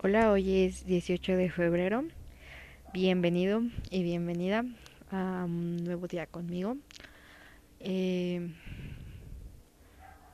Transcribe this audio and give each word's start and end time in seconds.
Hola, 0.00 0.32
hoy 0.32 0.64
es 0.64 0.84
18 0.86 1.36
de 1.36 1.50
febrero. 1.50 2.04
Bienvenido 2.92 3.62
y 3.90 4.02
bienvenida 4.02 4.64
a 5.10 5.44
un 5.44 5.84
nuevo 5.84 6.08
día 6.08 6.26
conmigo. 6.26 6.76
Eh, 7.80 8.52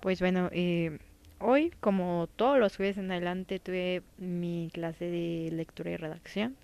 pues 0.01 0.21
bueno, 0.21 0.49
eh, 0.53 0.99
hoy, 1.39 1.73
como 1.81 2.29
todos 2.37 2.59
los 2.59 2.77
jueves 2.77 2.99
en 2.99 3.11
adelante, 3.11 3.59
tuve 3.59 4.03
mi 4.17 4.71
clase 4.73 5.07
de 5.07 5.51
lectura 5.53 5.91
y 5.91 5.97
redacción 5.97 6.57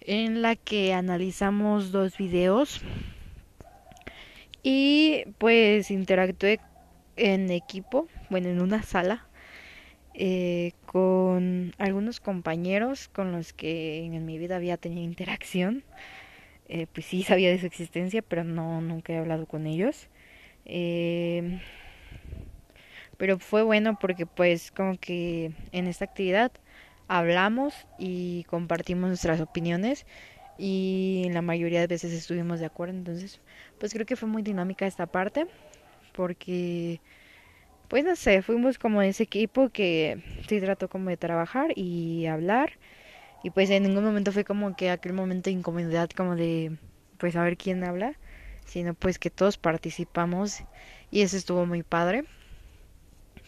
en 0.00 0.42
la 0.42 0.54
que 0.54 0.94
analizamos 0.94 1.90
dos 1.90 2.16
videos 2.18 2.80
y 4.62 5.24
pues 5.38 5.90
interactué 5.90 6.60
en 7.16 7.50
equipo, 7.50 8.06
bueno, 8.30 8.48
en 8.48 8.60
una 8.60 8.82
sala 8.82 9.25
eh, 10.18 10.72
con 10.86 11.74
algunos 11.76 12.20
compañeros 12.20 13.08
con 13.08 13.32
los 13.32 13.52
que 13.52 14.02
en 14.02 14.24
mi 14.24 14.38
vida 14.38 14.56
había 14.56 14.78
tenido 14.78 15.02
interacción. 15.02 15.84
Eh, 16.68 16.86
pues 16.92 17.06
sí 17.06 17.22
sabía 17.22 17.50
de 17.50 17.60
su 17.60 17.66
existencia, 17.66 18.22
pero 18.22 18.42
no 18.42 18.80
nunca 18.80 19.12
he 19.12 19.18
hablado 19.18 19.46
con 19.46 19.66
ellos. 19.66 20.08
Eh, 20.64 21.60
pero 23.18 23.38
fue 23.38 23.62
bueno 23.62 23.98
porque 24.00 24.24
pues 24.26 24.70
como 24.70 24.98
que 24.98 25.52
en 25.72 25.86
esta 25.86 26.06
actividad 26.06 26.50
hablamos 27.08 27.74
y 27.98 28.44
compartimos 28.44 29.08
nuestras 29.08 29.40
opiniones 29.40 30.06
y 30.58 31.28
la 31.32 31.42
mayoría 31.42 31.80
de 31.80 31.88
veces 31.88 32.12
estuvimos 32.12 32.60
de 32.60 32.66
acuerdo. 32.66 32.94
Entonces, 32.94 33.40
pues 33.78 33.92
creo 33.92 34.06
que 34.06 34.16
fue 34.16 34.28
muy 34.28 34.42
dinámica 34.42 34.86
esta 34.86 35.06
parte 35.06 35.46
porque 36.14 37.00
pues 37.88 38.04
no 38.04 38.16
sé, 38.16 38.42
fuimos 38.42 38.78
como 38.78 39.02
ese 39.02 39.22
equipo 39.22 39.68
que 39.70 40.22
sí 40.48 40.60
trató 40.60 40.88
como 40.88 41.10
de 41.10 41.16
trabajar 41.16 41.72
y 41.76 42.26
hablar. 42.26 42.72
Y 43.42 43.50
pues 43.50 43.70
en 43.70 43.84
ningún 43.84 44.04
momento 44.04 44.32
fue 44.32 44.44
como 44.44 44.76
que 44.76 44.90
aquel 44.90 45.12
momento 45.12 45.50
de 45.50 45.56
incomodidad 45.56 46.10
como 46.10 46.36
de 46.36 46.76
pues 47.18 47.34
saber 47.34 47.56
quién 47.56 47.84
habla, 47.84 48.14
sino 48.64 48.94
pues 48.94 49.18
que 49.18 49.30
todos 49.30 49.58
participamos 49.58 50.62
y 51.10 51.22
eso 51.22 51.36
estuvo 51.36 51.66
muy 51.66 51.82
padre. 51.82 52.24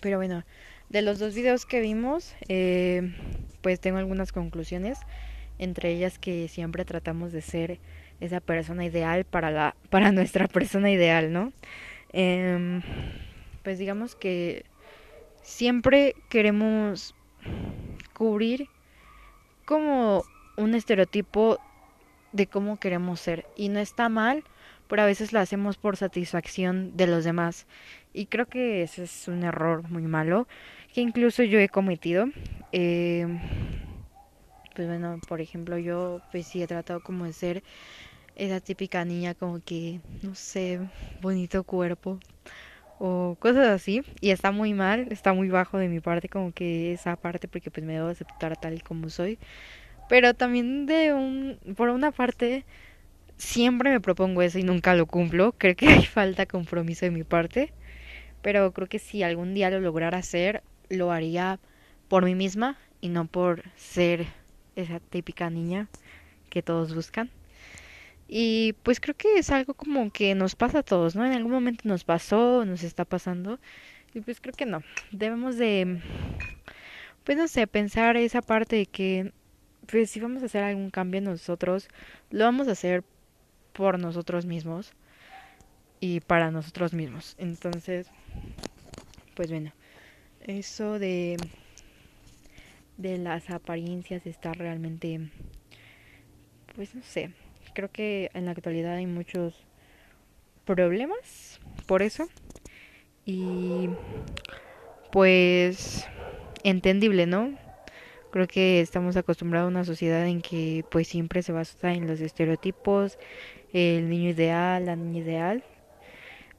Pero 0.01 0.19
bueno, 0.19 0.45
de 0.89 1.03
los 1.03 1.19
dos 1.19 1.35
videos 1.35 1.67
que 1.67 1.81
vimos, 1.81 2.35
eh, 2.49 3.13
pues 3.61 3.81
tengo 3.81 3.99
algunas 3.99 4.33
conclusiones, 4.33 4.99
entre 5.59 5.91
ellas 5.91 6.19
que 6.19 6.49
siempre 6.49 6.85
tratamos 6.85 7.33
de 7.33 7.43
ser 7.43 7.79
esa 8.21 8.41
persona 8.41 8.85
ideal 8.85 9.25
para 9.25 9.51
la 9.51 9.75
para 9.91 10.13
nuestra 10.13 10.47
persona 10.49 10.91
ideal, 10.91 11.33
¿no? 11.33 11.53
Eh, 12.13 12.81
pues 13.69 13.79
digamos 13.79 14.15
que 14.15 14.65
siempre 15.43 16.15
queremos 16.31 17.15
cubrir 18.15 18.67
como 19.67 20.25
un 20.57 20.75
estereotipo 20.75 21.59
de 22.33 22.47
cómo 22.47 22.81
queremos 22.81 23.21
ser. 23.21 23.45
Y 23.57 23.69
no 23.69 23.79
está 23.79 24.09
mal, 24.09 24.43
pero 24.89 25.03
a 25.03 25.05
veces 25.05 25.35
lo 25.35 25.41
hacemos 25.41 25.77
por 25.77 25.99
satisfacción 25.99 26.97
de 26.97 27.09
los 27.09 27.25
demás. 27.25 27.67
Y 28.15 28.25
creo 28.25 28.47
que 28.47 28.83
ese 28.83 29.03
es 29.03 29.29
un 29.29 29.45
error 29.45 29.87
muy 29.91 30.05
malo 30.05 30.49
que 30.95 31.03
incluso 31.03 31.43
yo 31.43 31.59
he 31.59 31.69
cometido. 31.69 32.25
Eh, 32.73 33.27
pues 34.75 34.89
bueno, 34.89 35.21
por 35.29 35.43
ejemplo, 35.43 35.77
yo 35.77 36.23
pues 36.33 36.47
sí 36.47 36.63
he 36.63 36.67
tratado 36.67 37.01
como 37.01 37.27
de 37.27 37.35
ser 37.35 37.63
esa 38.39 38.61
típica 38.61 39.05
niña 39.05 39.35
como 39.35 39.61
que, 39.61 40.01
no 40.23 40.35
sé, 40.35 40.81
bonito 41.21 41.65
cuerpo, 41.65 42.21
o 42.99 43.37
cosas 43.39 43.69
así 43.69 44.03
y 44.21 44.31
está 44.31 44.51
muy 44.53 44.75
mal, 44.75 45.09
está 45.11 45.33
muy 45.33 45.49
bajo 45.49 45.79
de 45.79 45.89
mi 45.89 46.01
parte 46.01 46.29
como 46.29 46.53
que 46.53 46.93
esa 46.93 47.17
parte 47.17 47.49
porque 47.49 47.71
pues 47.71 47.85
me 47.87 47.95
debo 47.95 48.09
aceptar 48.09 48.57
tal 48.57 48.75
y 48.75 48.81
como 48.81 49.09
soy. 49.11 49.39
Pero 50.09 50.35
también 50.35 50.87
de 50.87 51.13
un 51.13 51.59
por 51.77 51.91
una 51.91 52.13
parte 52.13 52.65
siempre 53.37 53.91
me 53.91 54.01
propongo 54.01 54.43
eso 54.43 54.59
y 54.59 54.65
nunca 54.65 54.95
lo 54.95 55.07
cumplo. 55.07 55.53
Creo 55.59 55.77
que 55.77 55.89
hay 55.89 56.05
falta 56.05 56.47
compromiso 56.47 57.07
de 57.07 57.11
mi 57.11 57.25
parte, 57.25 57.73
pero 58.43 58.73
creo 58.73 58.89
que 58.89 58.99
si 58.99 59.23
algún 59.23 59.55
día 59.55 59.71
lo 59.71 59.81
lograra 59.81 60.19
hacer, 60.19 60.63
lo 60.91 61.13
haría 61.13 61.61
por 62.09 62.25
mí 62.25 62.35
misma 62.35 62.79
y 63.01 63.09
no 63.09 63.27
por 63.27 63.63
ser 63.77 64.27
esa 64.77 65.01
típica 65.01 65.51
niña 65.51 65.89
que 66.51 66.63
todos 66.63 66.95
buscan. 66.95 67.31
Y 68.29 68.75
pues 68.83 69.01
creo 69.01 69.17
que 69.17 69.39
es 69.39 69.51
algo 69.51 69.73
como 69.73 70.13
que 70.13 70.35
nos 70.35 70.55
pasa 70.55 70.81
a 70.81 70.83
todos, 70.83 71.17
¿no? 71.17 71.25
En 71.25 71.33
algún 71.33 71.51
momento 71.51 71.89
nos 71.89 72.05
pasó, 72.05 72.67
nos 72.67 72.83
está 72.83 73.07
pasando. 73.07 73.59
Y 74.15 74.21
pues 74.21 74.41
creo 74.41 74.55
que 74.55 74.67
no. 74.67 74.83
Debemos 75.11 75.57
de, 75.57 76.01
pues 77.25 77.39
no 77.39 77.49
sé, 77.49 77.67
pensar 77.67 78.19
esa 78.19 78.43
parte 78.43 78.77
de 78.77 78.87
que, 78.87 79.33
pues 79.87 80.11
si 80.11 80.21
vamos 80.21 80.43
a 80.43 80.47
hacer 80.47 80.63
algún 80.63 80.91
cambio 80.91 81.23
nosotros, 81.23 81.89
lo 82.31 82.45
vamos 82.45 82.69
a 82.69 82.73
hacer 82.73 83.03
por 83.73 83.99
nosotros 83.99 84.45
mismos 84.45 84.93
y 86.01 86.21
para 86.21 86.51
nosotros 86.51 86.93
mismos. 86.93 87.35
Entonces, 87.39 88.11
pues 89.35 89.51
bueno, 89.51 89.73
eso 90.43 90.99
de, 90.99 91.39
de 92.99 93.17
las 93.17 93.49
apariencias 93.49 94.27
está 94.27 94.53
realmente, 94.53 95.31
pues 96.75 96.95
no 96.95 97.03
sé, 97.03 97.31
creo 97.79 97.93
que 97.93 98.29
en 98.35 98.45
la 98.45 98.51
actualidad 98.51 98.95
hay 98.95 99.07
muchos 99.07 99.55
problemas 100.65 101.61
por 101.87 102.03
eso. 102.03 102.29
Y 103.25 103.89
pues 105.13 106.05
entendible, 106.65 107.27
¿no? 107.27 107.57
Creo 108.33 108.49
que 108.49 108.81
estamos 108.81 109.17
acostumbrados 109.17 109.69
a 109.69 109.71
una 109.71 109.85
sociedad 109.85 110.27
en 110.27 110.43
que 110.43 110.85
pues 110.91 111.07
siempre 111.07 111.41
se 111.43 111.53
basa 111.53 111.93
en 111.93 112.09
los 112.09 112.21
estereotipos, 112.21 113.17
el 113.73 114.11
niño 114.11 114.31
ideal, 114.31 114.87
la 114.87 114.97
niña 114.97 115.21
ideal. 115.21 115.63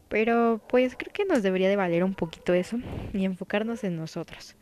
Pero 0.07 0.61
pues 0.69 0.95
creo 0.95 1.11
que 1.11 1.25
nos 1.25 1.43
debería 1.43 1.67
de 1.67 1.75
valer 1.75 2.05
un 2.05 2.15
poquito 2.15 2.53
eso 2.53 2.77
y 3.11 3.25
enfocarnos 3.25 3.83
en 3.83 3.97
nosotros. 3.97 4.55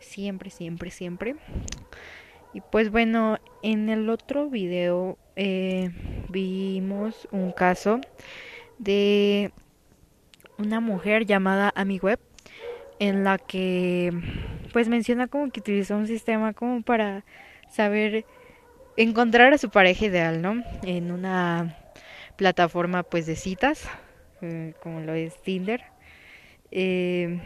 Siempre, 0.00 0.48
siempre, 0.48 0.90
siempre. 0.90 1.36
Y 2.54 2.60
pues 2.60 2.90
bueno, 2.92 3.38
en 3.62 3.88
el 3.88 4.08
otro 4.08 4.48
video 4.48 5.18
eh, 5.34 5.90
vimos 6.28 7.26
un 7.32 7.50
caso 7.50 8.00
de 8.78 9.50
una 10.56 10.78
mujer 10.78 11.26
llamada 11.26 11.72
AmiWeb 11.74 12.20
en 13.00 13.24
la 13.24 13.38
que 13.38 14.12
pues 14.72 14.88
menciona 14.88 15.26
como 15.26 15.50
que 15.50 15.58
utilizó 15.58 15.96
un 15.96 16.06
sistema 16.06 16.52
como 16.52 16.82
para 16.82 17.24
saber 17.68 18.24
encontrar 18.96 19.52
a 19.52 19.58
su 19.58 19.70
pareja 19.70 20.06
ideal, 20.06 20.40
¿no? 20.40 20.62
En 20.84 21.10
una 21.10 21.76
plataforma 22.36 23.02
pues 23.02 23.26
de 23.26 23.34
citas, 23.34 23.88
eh, 24.42 24.74
como 24.80 25.00
lo 25.00 25.12
es 25.14 25.42
Tinder. 25.42 25.82
Eh, 26.70 27.40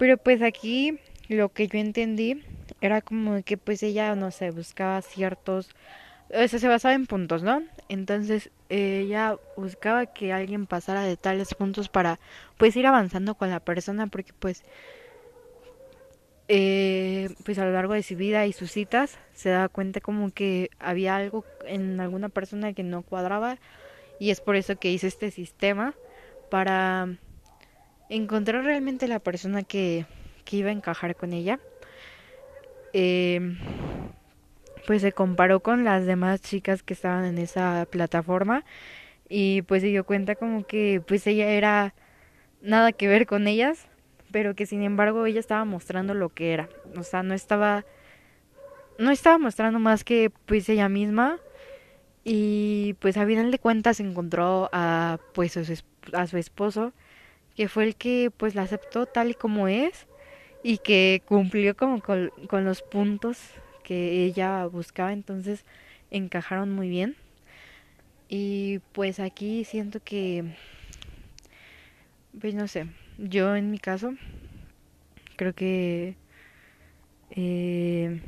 pero 0.00 0.16
pues 0.16 0.42
aquí 0.42 0.98
lo 1.28 1.50
que 1.50 1.68
yo 1.68 1.78
entendí 1.78 2.42
era 2.86 3.00
como 3.00 3.42
que 3.42 3.56
pues 3.56 3.82
ella, 3.82 4.14
no 4.14 4.30
sé, 4.30 4.50
buscaba 4.50 5.00
ciertos, 5.02 5.70
o 6.30 6.48
sea, 6.48 6.58
se 6.58 6.68
basaba 6.68 6.94
en 6.94 7.06
puntos, 7.06 7.42
¿no? 7.42 7.62
Entonces 7.88 8.50
ella 8.68 9.36
buscaba 9.56 10.06
que 10.06 10.32
alguien 10.32 10.66
pasara 10.66 11.02
de 11.02 11.16
tales 11.16 11.54
puntos 11.54 11.88
para 11.88 12.18
pues 12.56 12.76
ir 12.76 12.86
avanzando 12.86 13.34
con 13.34 13.50
la 13.50 13.60
persona 13.60 14.06
porque 14.06 14.32
pues 14.38 14.64
eh, 16.48 17.30
pues 17.44 17.58
a 17.58 17.64
lo 17.64 17.72
largo 17.72 17.94
de 17.94 18.02
su 18.02 18.16
vida 18.16 18.46
y 18.46 18.52
sus 18.52 18.70
citas 18.70 19.18
se 19.32 19.48
daba 19.48 19.68
cuenta 19.68 20.00
como 20.00 20.30
que 20.30 20.70
había 20.78 21.16
algo 21.16 21.44
en 21.66 22.00
alguna 22.00 22.28
persona 22.28 22.74
que 22.74 22.82
no 22.82 23.02
cuadraba 23.02 23.58
y 24.18 24.30
es 24.30 24.40
por 24.40 24.56
eso 24.56 24.76
que 24.76 24.90
hice 24.90 25.06
este 25.06 25.30
sistema 25.30 25.94
para 26.50 27.08
encontrar 28.10 28.64
realmente 28.64 29.08
la 29.08 29.20
persona 29.20 29.62
que, 29.62 30.04
que 30.44 30.58
iba 30.58 30.68
a 30.68 30.72
encajar 30.72 31.16
con 31.16 31.32
ella 31.32 31.58
eh, 32.94 33.40
pues 34.86 35.02
se 35.02 35.12
comparó 35.12 35.60
con 35.60 35.84
las 35.84 36.06
demás 36.06 36.40
chicas 36.40 36.82
que 36.82 36.94
estaban 36.94 37.24
en 37.24 37.38
esa 37.38 37.86
plataforma 37.90 38.64
y 39.28 39.62
pues 39.62 39.82
se 39.82 39.88
dio 39.88 40.04
cuenta 40.04 40.36
como 40.36 40.64
que 40.64 41.02
pues 41.06 41.26
ella 41.26 41.50
era 41.50 41.92
nada 42.62 42.92
que 42.92 43.08
ver 43.08 43.26
con 43.26 43.48
ellas, 43.48 43.88
pero 44.30 44.54
que 44.54 44.64
sin 44.64 44.82
embargo 44.82 45.26
ella 45.26 45.40
estaba 45.40 45.64
mostrando 45.64 46.14
lo 46.14 46.28
que 46.28 46.52
era, 46.52 46.68
o 46.96 47.02
sea, 47.02 47.22
no 47.22 47.34
estaba 47.34 47.84
no 48.96 49.10
estaba 49.10 49.38
mostrando 49.38 49.80
más 49.80 50.04
que 50.04 50.30
pues 50.46 50.68
ella 50.68 50.88
misma 50.88 51.40
y 52.22 52.94
pues 53.00 53.16
a 53.16 53.26
final 53.26 53.50
de 53.50 53.58
cuentas 53.58 53.98
encontró 53.98 54.70
a 54.72 55.18
pues 55.32 55.56
a 55.56 56.26
su 56.26 56.36
esposo 56.38 56.92
que 57.56 57.68
fue 57.68 57.84
el 57.84 57.96
que 57.96 58.30
pues 58.36 58.54
la 58.54 58.62
aceptó 58.62 59.06
tal 59.06 59.30
y 59.32 59.34
como 59.34 59.66
es 59.66 60.06
y 60.64 60.78
que 60.78 61.22
cumplió 61.26 61.76
como 61.76 62.00
con, 62.00 62.32
los 62.64 62.80
puntos 62.80 63.38
que 63.84 64.24
ella 64.24 64.64
buscaba, 64.64 65.12
entonces 65.12 65.66
encajaron 66.10 66.72
muy 66.72 66.88
bien. 66.88 67.16
Y 68.30 68.78
pues 68.92 69.20
aquí 69.20 69.64
siento 69.64 70.00
que, 70.02 70.56
pues 72.40 72.54
no 72.54 72.66
sé, 72.66 72.86
yo 73.18 73.54
en 73.56 73.70
mi 73.70 73.78
caso 73.78 74.14
creo 75.36 75.52
que 75.52 76.16
eh, 77.30 78.22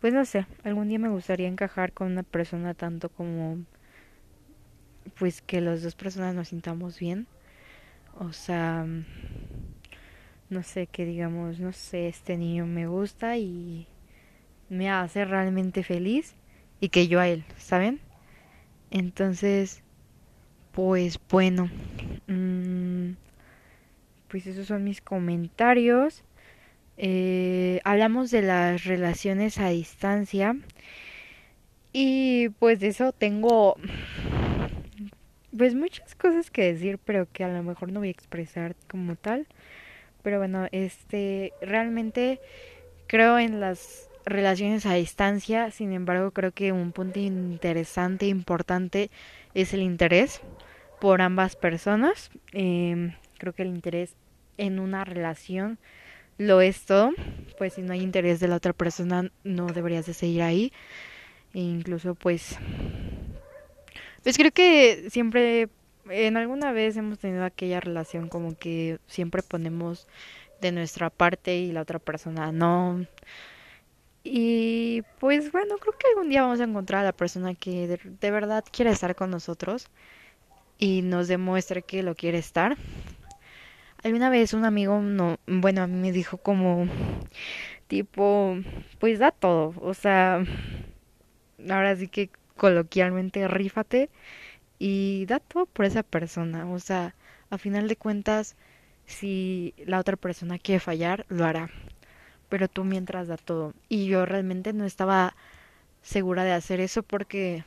pues 0.00 0.12
no 0.12 0.24
sé, 0.24 0.46
algún 0.64 0.88
día 0.88 0.98
me 0.98 1.08
gustaría 1.10 1.46
encajar 1.46 1.92
con 1.92 2.08
una 2.08 2.24
persona 2.24 2.74
tanto 2.74 3.08
como 3.08 3.58
pues 5.16 5.42
que 5.42 5.60
las 5.60 5.84
dos 5.84 5.94
personas 5.94 6.34
nos 6.34 6.48
sintamos 6.48 6.98
bien. 6.98 7.28
O 8.18 8.32
sea, 8.32 8.84
no 10.50 10.62
sé, 10.62 10.86
que 10.86 11.04
digamos, 11.04 11.58
no 11.58 11.72
sé, 11.72 12.08
este 12.08 12.36
niño 12.36 12.66
me 12.66 12.86
gusta 12.86 13.36
y 13.38 13.86
me 14.68 14.90
hace 14.90 15.24
realmente 15.24 15.82
feliz 15.82 16.34
y 16.80 16.88
que 16.88 17.08
yo 17.08 17.20
a 17.20 17.28
él, 17.28 17.44
¿saben? 17.56 18.00
Entonces, 18.90 19.82
pues 20.72 21.18
bueno, 21.30 21.70
mmm, 22.26 23.12
pues 24.28 24.46
esos 24.46 24.66
son 24.66 24.84
mis 24.84 25.00
comentarios. 25.00 26.24
Eh, 26.96 27.80
hablamos 27.84 28.30
de 28.30 28.42
las 28.42 28.84
relaciones 28.84 29.58
a 29.58 29.68
distancia 29.68 30.56
y 31.92 32.48
pues 32.58 32.80
de 32.80 32.88
eso 32.88 33.12
tengo 33.12 33.76
pues 35.56 35.74
muchas 35.74 36.14
cosas 36.14 36.50
que 36.50 36.72
decir 36.72 36.98
pero 37.04 37.26
que 37.32 37.44
a 37.44 37.48
lo 37.48 37.62
mejor 37.62 37.90
no 37.90 38.00
voy 38.00 38.08
a 38.08 38.12
expresar 38.12 38.76
como 38.88 39.16
tal 39.16 39.46
pero 40.24 40.38
bueno 40.38 40.66
este 40.72 41.52
realmente 41.60 42.40
creo 43.06 43.38
en 43.38 43.60
las 43.60 44.08
relaciones 44.24 44.86
a 44.86 44.94
distancia 44.94 45.70
sin 45.70 45.92
embargo 45.92 46.32
creo 46.32 46.50
que 46.50 46.72
un 46.72 46.90
punto 46.90 47.20
interesante 47.20 48.26
importante 48.26 49.08
es 49.54 49.72
el 49.72 49.82
interés 49.82 50.40
por 51.00 51.22
ambas 51.22 51.54
personas 51.54 52.32
eh, 52.52 53.14
creo 53.38 53.52
que 53.52 53.62
el 53.62 53.68
interés 53.68 54.16
en 54.58 54.80
una 54.80 55.04
relación 55.04 55.78
lo 56.38 56.60
es 56.60 56.84
todo, 56.84 57.12
pues 57.58 57.74
si 57.74 57.82
no 57.82 57.92
hay 57.92 58.00
interés 58.00 58.40
de 58.40 58.48
la 58.48 58.56
otra 58.56 58.72
persona 58.72 59.30
no 59.44 59.66
deberías 59.66 60.06
de 60.06 60.14
seguir 60.14 60.42
ahí. 60.42 60.72
E 61.52 61.60
incluso 61.60 62.14
pues 62.16 62.58
pues 64.22 64.36
creo 64.36 64.50
que 64.50 65.06
siempre 65.10 65.68
en 66.10 66.36
alguna 66.36 66.72
vez 66.72 66.96
hemos 66.96 67.18
tenido 67.18 67.44
aquella 67.44 67.80
relación 67.80 68.28
como 68.28 68.56
que 68.56 68.98
siempre 69.06 69.42
ponemos 69.42 70.06
de 70.60 70.72
nuestra 70.72 71.10
parte 71.10 71.56
y 71.56 71.72
la 71.72 71.82
otra 71.82 71.98
persona 71.98 72.52
no. 72.52 73.06
Y 74.24 75.02
pues 75.20 75.52
bueno, 75.52 75.76
creo 75.78 75.92
que 75.98 76.08
algún 76.08 76.30
día 76.30 76.42
vamos 76.42 76.60
a 76.60 76.64
encontrar 76.64 77.02
a 77.02 77.04
la 77.04 77.12
persona 77.12 77.54
que 77.54 77.86
de, 77.86 78.30
verdad 78.30 78.64
quiere 78.72 78.90
estar 78.90 79.14
con 79.14 79.30
nosotros 79.30 79.88
y 80.78 81.02
nos 81.02 81.28
demuestre 81.28 81.82
que 81.82 82.02
lo 82.02 82.14
quiere 82.14 82.38
estar. 82.38 82.76
Alguna 84.02 84.30
vez 84.30 84.54
un 84.54 84.64
amigo, 84.64 85.00
no, 85.00 85.38
bueno, 85.46 85.82
a 85.82 85.86
mí 85.86 85.98
me 85.98 86.12
dijo 86.12 86.38
como, 86.38 86.86
tipo, 87.88 88.56
pues 88.98 89.18
da 89.18 89.30
todo, 89.30 89.74
o 89.80 89.94
sea, 89.94 90.44
ahora 91.70 91.96
sí 91.96 92.08
que 92.08 92.30
coloquialmente 92.56 93.48
rífate 93.48 94.10
y 94.78 95.26
da 95.26 95.40
todo 95.40 95.66
por 95.66 95.84
esa 95.86 96.02
persona, 96.02 96.70
o 96.70 96.78
sea, 96.78 97.14
a 97.50 97.58
final 97.58 97.88
de 97.88 97.96
cuentas, 97.96 98.56
si 99.06 99.74
la 99.86 99.98
otra 100.00 100.16
persona 100.16 100.58
quiere 100.58 100.80
fallar, 100.80 101.26
lo 101.28 101.44
hará, 101.44 101.70
pero 102.48 102.68
tú 102.68 102.84
mientras 102.84 103.28
da 103.28 103.36
todo. 103.36 103.74
Y 103.88 104.06
yo 104.06 104.26
realmente 104.26 104.72
no 104.72 104.84
estaba 104.84 105.36
segura 106.02 106.44
de 106.44 106.52
hacer 106.52 106.80
eso 106.80 107.02
porque 107.02 107.64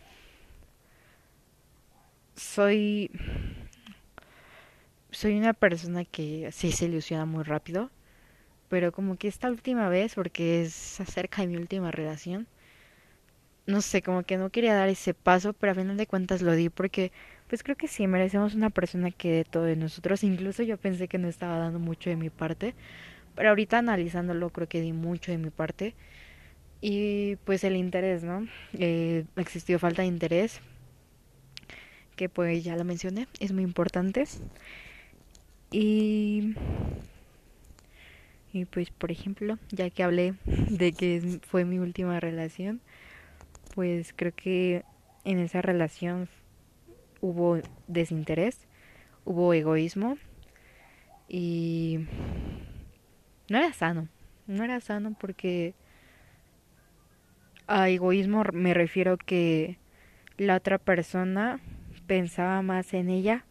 soy 2.36 3.12
soy 5.12 5.38
una 5.38 5.54
persona 5.54 6.06
que 6.06 6.52
sí 6.52 6.72
se 6.72 6.86
ilusiona 6.86 7.26
muy 7.26 7.44
rápido, 7.44 7.90
pero 8.70 8.92
como 8.92 9.18
que 9.18 9.28
esta 9.28 9.50
última 9.50 9.90
vez, 9.90 10.16
porque 10.16 10.62
es 10.62 11.00
acerca 11.02 11.42
de 11.42 11.48
mi 11.48 11.58
última 11.58 11.92
relación, 11.92 12.48
no 13.68 13.82
sé, 13.82 14.02
como 14.02 14.24
que 14.24 14.38
no 14.38 14.50
quería 14.50 14.76
dar 14.76 14.90
ese 14.90 15.14
paso, 15.14 15.54
pero 15.54 15.74
a 15.74 15.76
final 15.76 15.98
de 15.98 16.08
cuentas 16.08 16.42
lo 16.42 16.54
di 16.54 16.70
porque 16.70 17.12
pues 17.50 17.64
creo 17.64 17.78
que 17.78 17.88
sí, 17.88 18.08
merecemos 18.08 18.56
una 18.56 18.70
persona 18.70 19.12
que 19.12 19.32
dé 19.32 19.44
todo 19.46 19.64
de 19.64 19.76
nosotros, 19.76 20.24
incluso 20.24 20.64
yo 20.64 20.78
pensé 20.78 21.08
que 21.08 21.18
no 21.18 21.28
estaba 21.28 21.58
dando 21.60 21.80
mucho 21.80 22.10
de 22.10 22.16
mi 22.18 22.30
parte, 22.30 22.76
pero 23.36 23.50
ahorita 23.50 23.80
analizándolo 23.80 24.50
creo 24.52 24.68
que 24.70 24.82
di 24.82 24.94
mucho 24.94 25.32
de 25.32 25.38
mi 25.40 25.50
parte. 25.52 25.96
Y 26.82 27.38
pues 27.46 27.64
el 27.64 27.76
interés, 27.76 28.24
¿no? 28.24 28.48
Eh, 28.74 29.26
existió 29.38 29.80
falta 29.80 30.04
de 30.04 30.10
interés, 30.10 30.62
que 32.16 32.30
pues 32.30 32.64
ya 32.64 32.76
lo 32.76 32.84
mencioné, 32.84 33.28
es 33.40 33.52
muy 33.54 33.64
importante. 33.64 34.26
Y, 35.72 36.56
y 38.54 38.66
pues, 38.66 38.90
por 38.90 39.12
ejemplo, 39.12 39.58
ya 39.72 39.90
que 39.90 40.04
hablé 40.04 40.34
de 40.46 40.94
que 40.94 41.40
fue 41.48 41.66
mi 41.66 41.80
última 41.80 42.20
relación, 42.20 42.82
pues 43.78 44.12
creo 44.16 44.32
que 44.36 44.84
en 45.24 45.38
esa 45.38 45.62
relación 45.62 46.30
hubo 47.22 47.60
desinterés, 47.88 48.66
hubo 49.24 49.54
egoísmo 49.54 50.18
y 51.30 52.08
no 53.50 53.60
era 53.60 53.72
sano, 53.74 54.08
no 54.48 54.64
era 54.64 54.82
sano 54.82 55.16
porque 55.20 55.76
a 57.68 57.88
egoísmo 57.90 58.46
me 58.52 58.74
refiero 58.74 59.16
que 59.16 59.78
la 60.38 60.56
otra 60.56 60.80
persona 60.80 61.60
pensaba 62.08 62.64
más 62.64 62.96
en 62.96 63.12
ella 63.12 63.46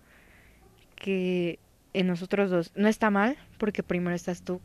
que 0.97 1.61
en 1.93 2.09
nosotros 2.09 2.51
dos. 2.51 2.73
No 2.75 2.89
está 2.89 3.11
mal, 3.11 3.37
porque 3.59 3.85
primero 3.85 4.17
estás 4.17 4.43
tú, 4.43 4.61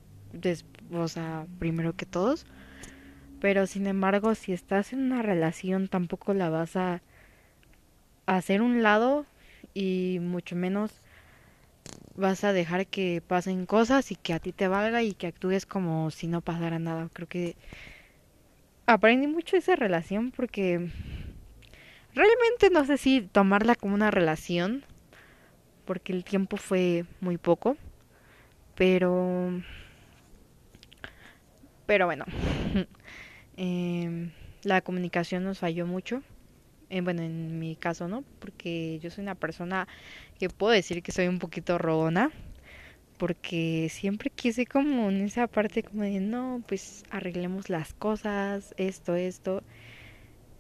o 0.92 1.08
sea, 1.08 1.46
primero 1.60 1.96
que 1.96 2.08
todos. 2.08 2.48
Pero 3.42 3.66
sin 3.66 3.88
embargo, 3.88 4.36
si 4.36 4.54
estás 4.54 4.94
en 4.94 5.00
una 5.00 5.24
relación, 5.24 5.88
tampoco 5.88 6.34
la 6.34 6.50
vas 6.50 6.76
a 6.76 7.02
hacer 8.28 8.62
un 8.62 8.84
lado 8.84 9.26
y 9.74 10.20
mucho 10.22 10.56
menos 10.56 10.92
vas 12.16 12.44
a 12.44 12.54
dejar 12.54 12.86
que 12.86 13.22
pasen 13.26 13.66
cosas 13.66 14.12
y 14.12 14.16
que 14.16 14.34
a 14.34 14.40
ti 14.40 14.52
te 14.52 14.68
valga 14.68 15.02
y 15.02 15.14
que 15.14 15.28
actúes 15.28 15.66
como 15.66 16.12
si 16.12 16.28
no 16.28 16.42
pasara 16.42 16.78
nada. 16.78 17.10
Creo 17.12 17.28
que 17.28 17.56
aprendí 18.86 19.26
mucho 19.26 19.58
esa 19.58 19.76
relación 19.76 20.30
porque 20.30 20.90
realmente 22.14 22.70
no 22.72 22.86
sé 22.86 22.98
si 22.98 23.22
tomarla 23.22 23.74
como 23.74 23.96
una 23.96 24.12
relación 24.12 24.84
porque 25.86 26.14
el 26.14 26.24
tiempo 26.24 26.58
fue 26.58 27.06
muy 27.22 27.38
poco, 27.38 27.76
pero 28.76 29.52
pero 31.88 32.06
bueno, 32.06 32.26
eh, 33.64 34.32
la 34.64 34.82
comunicación 34.82 35.44
nos 35.44 35.60
falló 35.60 35.86
mucho. 35.86 36.24
Bueno, 36.90 37.22
en 37.22 37.60
mi 37.60 37.76
caso, 37.76 38.08
¿no? 38.08 38.24
Porque 38.40 39.00
yo 39.04 39.12
soy 39.12 39.22
una 39.22 39.36
persona 39.36 39.88
que 40.40 40.50
puedo 40.50 40.74
decir 40.74 41.04
que 41.04 41.12
soy 41.12 41.28
un 41.28 41.38
poquito 41.38 41.78
rogona. 41.78 42.32
Porque 43.20 43.88
siempre 43.92 44.32
quise 44.32 44.66
como 44.66 45.12
en 45.12 45.22
esa 45.22 45.46
parte 45.46 45.84
como 45.84 46.02
de, 46.02 46.20
no, 46.20 46.64
pues 46.68 47.04
arreglemos 47.12 47.70
las 47.70 47.94
cosas, 47.94 48.74
esto, 48.78 49.16
esto. 49.16 49.62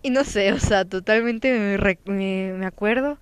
Y 0.04 0.12
no 0.12 0.24
sé, 0.24 0.54
o 0.54 0.60
sea, 0.60 0.86
totalmente 0.86 1.78
me, 2.06 2.66
acuerdo 2.68 3.18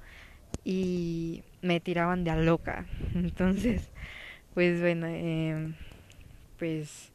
y 0.65 1.43
me 1.61 1.79
tiraban 1.79 2.25
de 2.25 2.31
a 2.31 2.35
loca. 2.35 2.85
Entonces, 3.15 3.89
pues 4.53 4.81
bueno, 4.81 5.07
eh, 5.09 5.73
pues 6.57 7.08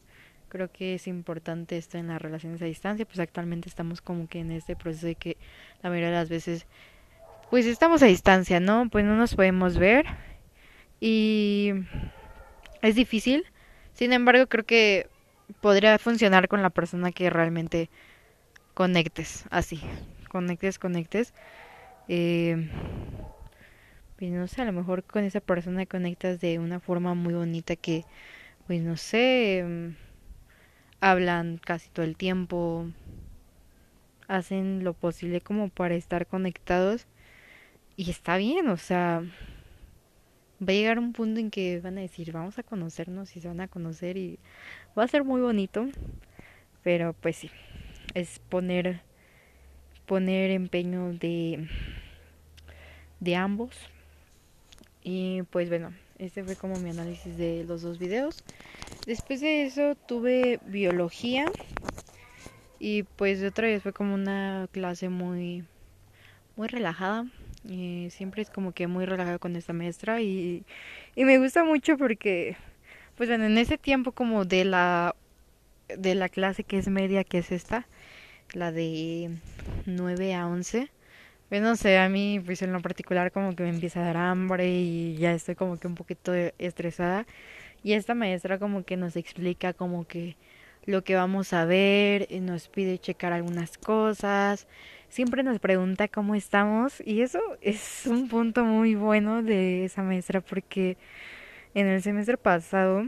creo 0.55 0.71
que 0.71 0.95
es 0.95 1.05
importante 1.07 1.77
esto 1.77 1.97
en 1.97 2.07
las 2.07 2.21
relaciones 2.21 2.61
a 2.61 2.65
distancia, 2.65 3.05
pues 3.05 3.19
actualmente 3.19 3.67
estamos 3.67 4.01
como 4.01 4.29
que 4.29 4.39
en 4.39 4.51
este 4.51 4.77
proceso 4.77 5.05
de 5.05 5.15
que 5.15 5.35
la 5.83 5.89
mayoría 5.89 6.11
de 6.11 6.15
las 6.15 6.29
veces 6.29 6.65
pues 7.49 7.65
estamos 7.65 8.01
a 8.03 8.05
distancia, 8.05 8.61
¿no? 8.61 8.87
Pues 8.89 9.03
no 9.03 9.17
nos 9.17 9.35
podemos 9.35 9.77
ver 9.77 10.05
y 11.01 11.73
es 12.81 12.95
difícil. 12.95 13.45
Sin 13.93 14.13
embargo, 14.13 14.47
creo 14.47 14.65
que 14.65 15.09
podría 15.59 15.99
funcionar 15.99 16.47
con 16.47 16.61
la 16.61 16.69
persona 16.69 17.11
que 17.11 17.29
realmente 17.29 17.89
conectes, 18.73 19.43
así, 19.49 19.81
conectes, 20.29 20.79
conectes. 20.79 21.33
Eh, 22.07 22.69
pues 24.17 24.31
no 24.31 24.47
sé, 24.47 24.61
a 24.61 24.65
lo 24.65 24.71
mejor 24.71 25.03
con 25.03 25.25
esa 25.25 25.41
persona 25.41 25.85
conectas 25.85 26.39
de 26.39 26.59
una 26.59 26.79
forma 26.79 27.13
muy 27.13 27.33
bonita 27.33 27.75
que, 27.75 28.05
pues 28.67 28.81
no 28.81 28.95
sé, 28.95 29.59
em, 29.59 29.95
hablan 31.05 31.59
casi 31.63 31.89
todo 31.89 32.03
el 32.03 32.17
tiempo, 32.17 32.87
hacen 34.27 34.83
lo 34.83 34.93
posible 34.93 35.39
como 35.39 35.69
para 35.69 35.93
estar 35.93 36.25
conectados 36.25 37.05
y 37.95 38.09
está 38.09 38.37
bien, 38.37 38.69
o 38.69 38.77
sea, 38.77 39.21
va 40.59 40.67
a 40.67 40.71
llegar 40.71 40.97
un 40.97 41.13
punto 41.13 41.39
en 41.39 41.51
que 41.51 41.79
van 41.79 41.99
a 41.99 42.01
decir, 42.01 42.31
vamos 42.31 42.57
a 42.57 42.63
conocernos 42.63 43.35
y 43.35 43.41
se 43.41 43.47
van 43.47 43.61
a 43.61 43.67
conocer 43.67 44.17
y 44.17 44.39
va 44.97 45.03
a 45.03 45.07
ser 45.07 45.23
muy 45.23 45.41
bonito, 45.41 45.87
pero 46.83 47.13
pues 47.13 47.35
sí, 47.35 47.51
es 48.15 48.39
poner 48.39 49.01
poner 50.07 50.49
empeño 50.49 51.13
de 51.13 51.67
de 53.19 53.35
ambos. 53.35 53.75
Y 55.03 55.43
pues 55.51 55.69
bueno, 55.69 55.93
este 56.19 56.43
fue 56.43 56.55
como 56.55 56.79
mi 56.79 56.89
análisis 56.89 57.37
de 57.37 57.63
los 57.65 57.81
dos 57.81 57.99
videos. 57.99 58.43
Después 59.05 59.41
de 59.41 59.65
eso 59.65 59.95
tuve 59.95 60.59
biología 60.65 61.51
Y 62.79 63.03
pues 63.03 63.43
otra 63.43 63.67
vez 63.67 63.83
fue 63.83 63.93
como 63.93 64.13
una 64.13 64.67
clase 64.71 65.09
muy, 65.09 65.65
muy 66.55 66.67
relajada. 66.67 67.25
Y 67.63 68.09
siempre 68.11 68.41
es 68.43 68.49
como 68.51 68.73
que 68.73 68.87
muy 68.87 69.05
relajada 69.05 69.39
con 69.39 69.55
esta 69.55 69.73
maestra 69.73 70.21
y, 70.21 70.65
y 71.15 71.25
me 71.25 71.39
gusta 71.39 71.63
mucho 71.63 71.97
porque, 71.97 72.57
pues 73.15 73.29
bueno, 73.29 73.45
en 73.45 73.57
ese 73.57 73.77
tiempo 73.79 74.11
como 74.13 74.45
de 74.45 74.65
la, 74.65 75.15
de 75.89 76.15
la 76.15 76.29
clase 76.29 76.63
que 76.63 76.77
es 76.79 76.87
media, 76.89 77.23
que 77.23 77.39
es 77.39 77.51
esta, 77.51 77.87
la 78.53 78.71
de 78.71 79.31
9 79.85 80.35
a 80.35 80.47
11, 80.47 80.91
pues 81.49 81.61
no 81.61 81.75
sé, 81.75 81.97
a 81.97 82.09
mí 82.09 82.41
pues 82.45 82.61
en 82.61 82.73
lo 82.73 82.81
particular 82.81 83.31
como 83.31 83.55
que 83.55 83.63
me 83.63 83.69
empieza 83.69 84.01
a 84.01 84.05
dar 84.05 84.17
hambre 84.17 84.69
y 84.69 85.15
ya 85.17 85.33
estoy 85.33 85.55
como 85.55 85.77
que 85.77 85.87
un 85.87 85.95
poquito 85.95 86.33
estresada. 86.57 87.25
Y 87.83 87.93
esta 87.93 88.15
maestra 88.15 88.57
como 88.59 88.83
que 88.83 88.97
nos 88.97 89.15
explica 89.15 89.73
como 89.73 90.05
que 90.07 90.37
lo 90.85 91.03
que 91.03 91.15
vamos 91.15 91.53
a 91.53 91.65
ver, 91.65 92.27
y 92.29 92.39
nos 92.39 92.67
pide 92.67 92.99
checar 92.99 93.33
algunas 93.33 93.77
cosas, 93.77 94.67
siempre 95.09 95.43
nos 95.43 95.59
pregunta 95.59 96.07
cómo 96.07 96.35
estamos 96.35 97.01
y 97.05 97.21
eso 97.21 97.39
es 97.61 98.05
un 98.05 98.27
punto 98.27 98.65
muy 98.65 98.95
bueno 98.95 99.43
de 99.43 99.85
esa 99.85 100.03
maestra 100.03 100.41
porque 100.41 100.97
en 101.73 101.87
el 101.87 102.01
semestre 102.01 102.37
pasado, 102.37 103.03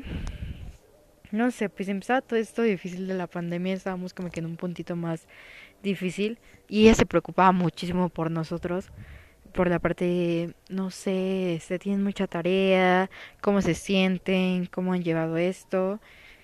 no 1.32 1.52
sé, 1.52 1.70
pues 1.70 1.90
empezaba 1.90 2.22
todo 2.22 2.40
esto 2.40 2.62
difícil 2.62 3.08
de 3.08 3.14
la 3.14 3.28
pandemia, 3.28 3.74
estábamos 3.74 4.14
como 4.14 4.30
que 4.30 4.40
en 4.40 4.46
un 4.46 4.58
puntito 4.58 4.96
más 4.96 5.28
difícil 5.84 6.40
y 6.68 6.84
ella 6.84 6.96
se 6.96 7.06
preocupaba 7.06 7.52
muchísimo 7.52 8.10
por 8.10 8.32
nosotros 8.32 8.92
por 9.58 9.70
la 9.70 9.80
parte, 9.80 10.54
no 10.70 10.92
sé, 10.92 11.60
se 11.62 11.80
tienen 11.80 12.04
mucha 12.04 12.28
tarea, 12.28 13.10
cómo 13.42 13.62
se 13.62 13.74
sienten, 13.74 14.68
cómo 14.68 14.94
han 14.94 15.04
llevado 15.04 15.36
esto. 15.38 16.00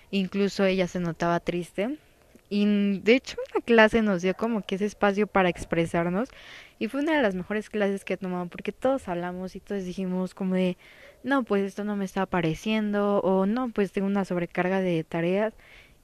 Incluso 0.09 0.65
ella 0.65 0.87
se 0.87 0.99
notaba 0.99 1.39
triste. 1.39 1.99
Y 2.49 2.99
de 3.01 3.15
hecho 3.15 3.37
una 3.53 3.63
clase 3.63 4.01
nos 4.01 4.23
dio 4.23 4.35
como 4.35 4.63
que 4.63 4.75
ese 4.75 4.85
espacio 4.85 5.27
para 5.27 5.49
expresarnos 5.49 6.29
y 6.79 6.87
fue 6.87 7.01
una 7.01 7.15
de 7.15 7.21
las 7.21 7.35
mejores 7.35 7.69
clases 7.69 8.03
que 8.03 8.13
he 8.13 8.17
tomado 8.17 8.47
porque 8.47 8.71
todos 8.71 9.07
hablamos 9.07 9.55
y 9.55 9.59
todos 9.59 9.85
dijimos 9.85 10.33
como 10.35 10.55
de, 10.55 10.77
no, 11.23 11.43
pues 11.43 11.63
esto 11.63 11.83
no 11.83 11.95
me 11.95 12.05
está 12.05 12.25
pareciendo 12.25 13.19
o 13.19 13.45
no, 13.45 13.69
pues 13.69 13.91
tengo 13.91 14.07
una 14.07 14.25
sobrecarga 14.25 14.81
de 14.81 15.03
tareas 15.03 15.53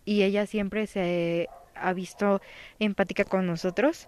y 0.06 0.24
ella 0.24 0.46
siempre 0.48 0.88
se 0.88 1.50
ha 1.82 1.94
visto 1.94 2.42
empática 2.80 3.24
con 3.26 3.46
nosotros, 3.46 4.08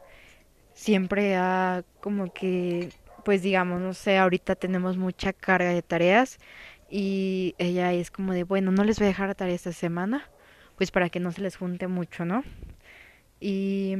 siempre 0.74 1.36
ha 1.36 1.84
como 2.00 2.34
que, 2.34 2.90
pues 3.25 3.42
digamos, 3.44 3.82
no 3.82 3.94
sé, 3.94 4.18
ahorita 4.18 4.56
tenemos 4.56 4.98
mucha 4.98 5.34
carga 5.34 5.70
de 5.70 5.82
tareas 5.82 6.40
y 6.90 7.56
ella 7.58 7.94
es 7.94 8.12
como 8.12 8.34
de, 8.34 8.44
bueno, 8.44 8.72
no 8.72 8.84
les 8.84 9.00
voy 9.00 9.06
a 9.06 9.10
dejar 9.10 9.34
tarea 9.36 9.56
esta 9.56 9.72
semana, 9.72 10.30
pues 10.78 10.92
para 10.92 11.10
que 11.10 11.20
no 11.20 11.32
se 11.32 11.42
les 11.42 11.56
junte 11.58 11.88
mucho, 11.88 12.25
¿no? 12.25 12.44
Y 13.40 13.98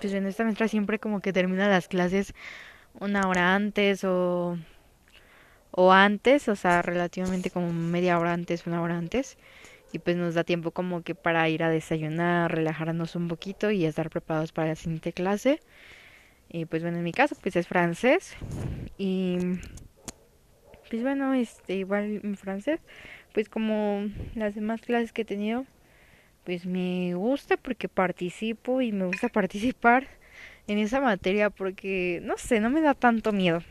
pues 0.00 0.12
en 0.12 0.26
esta 0.26 0.44
maestra 0.44 0.68
siempre 0.68 0.98
como 0.98 1.20
que 1.20 1.32
termina 1.32 1.68
las 1.68 1.88
clases 1.88 2.34
una 3.00 3.28
hora 3.28 3.54
antes 3.54 4.04
o, 4.04 4.58
o 5.70 5.92
antes, 5.92 6.48
o 6.48 6.56
sea, 6.56 6.82
relativamente 6.82 7.50
como 7.50 7.72
media 7.72 8.18
hora 8.18 8.32
antes, 8.32 8.66
una 8.66 8.80
hora 8.82 8.96
antes. 8.96 9.36
Y 9.94 10.00
pues 10.00 10.16
nos 10.16 10.34
da 10.34 10.42
tiempo 10.42 10.72
como 10.72 11.02
que 11.02 11.14
para 11.14 11.48
ir 11.48 11.62
a 11.62 11.70
desayunar, 11.70 12.52
relajarnos 12.52 13.14
un 13.14 13.28
poquito 13.28 13.70
y 13.70 13.84
estar 13.84 14.10
preparados 14.10 14.50
para 14.50 14.70
la 14.70 14.74
siguiente 14.74 15.12
clase. 15.12 15.60
Y 16.48 16.64
pues 16.64 16.82
bueno, 16.82 16.98
en 16.98 17.04
mi 17.04 17.12
caso 17.12 17.36
pues 17.40 17.54
es 17.54 17.68
francés. 17.68 18.34
Y 18.98 19.38
pues 20.90 21.00
bueno, 21.02 21.32
este, 21.34 21.76
igual 21.76 22.20
en 22.24 22.36
francés, 22.36 22.80
pues 23.32 23.48
como 23.48 24.08
las 24.34 24.56
demás 24.56 24.80
clases 24.80 25.12
que 25.12 25.22
he 25.22 25.24
tenido, 25.24 25.64
pues 26.42 26.66
me 26.66 27.14
gusta 27.14 27.56
porque 27.56 27.88
participo 27.88 28.80
y 28.80 28.90
me 28.90 29.06
gusta 29.06 29.28
participar 29.32 30.08
en 30.66 30.78
esa 30.78 31.00
materia 31.00 31.50
porque, 31.50 32.20
no 32.24 32.36
sé, 32.36 32.58
no 32.58 32.68
me 32.68 32.80
da 32.80 32.94
tanto 32.94 33.30
miedo. 33.30 33.62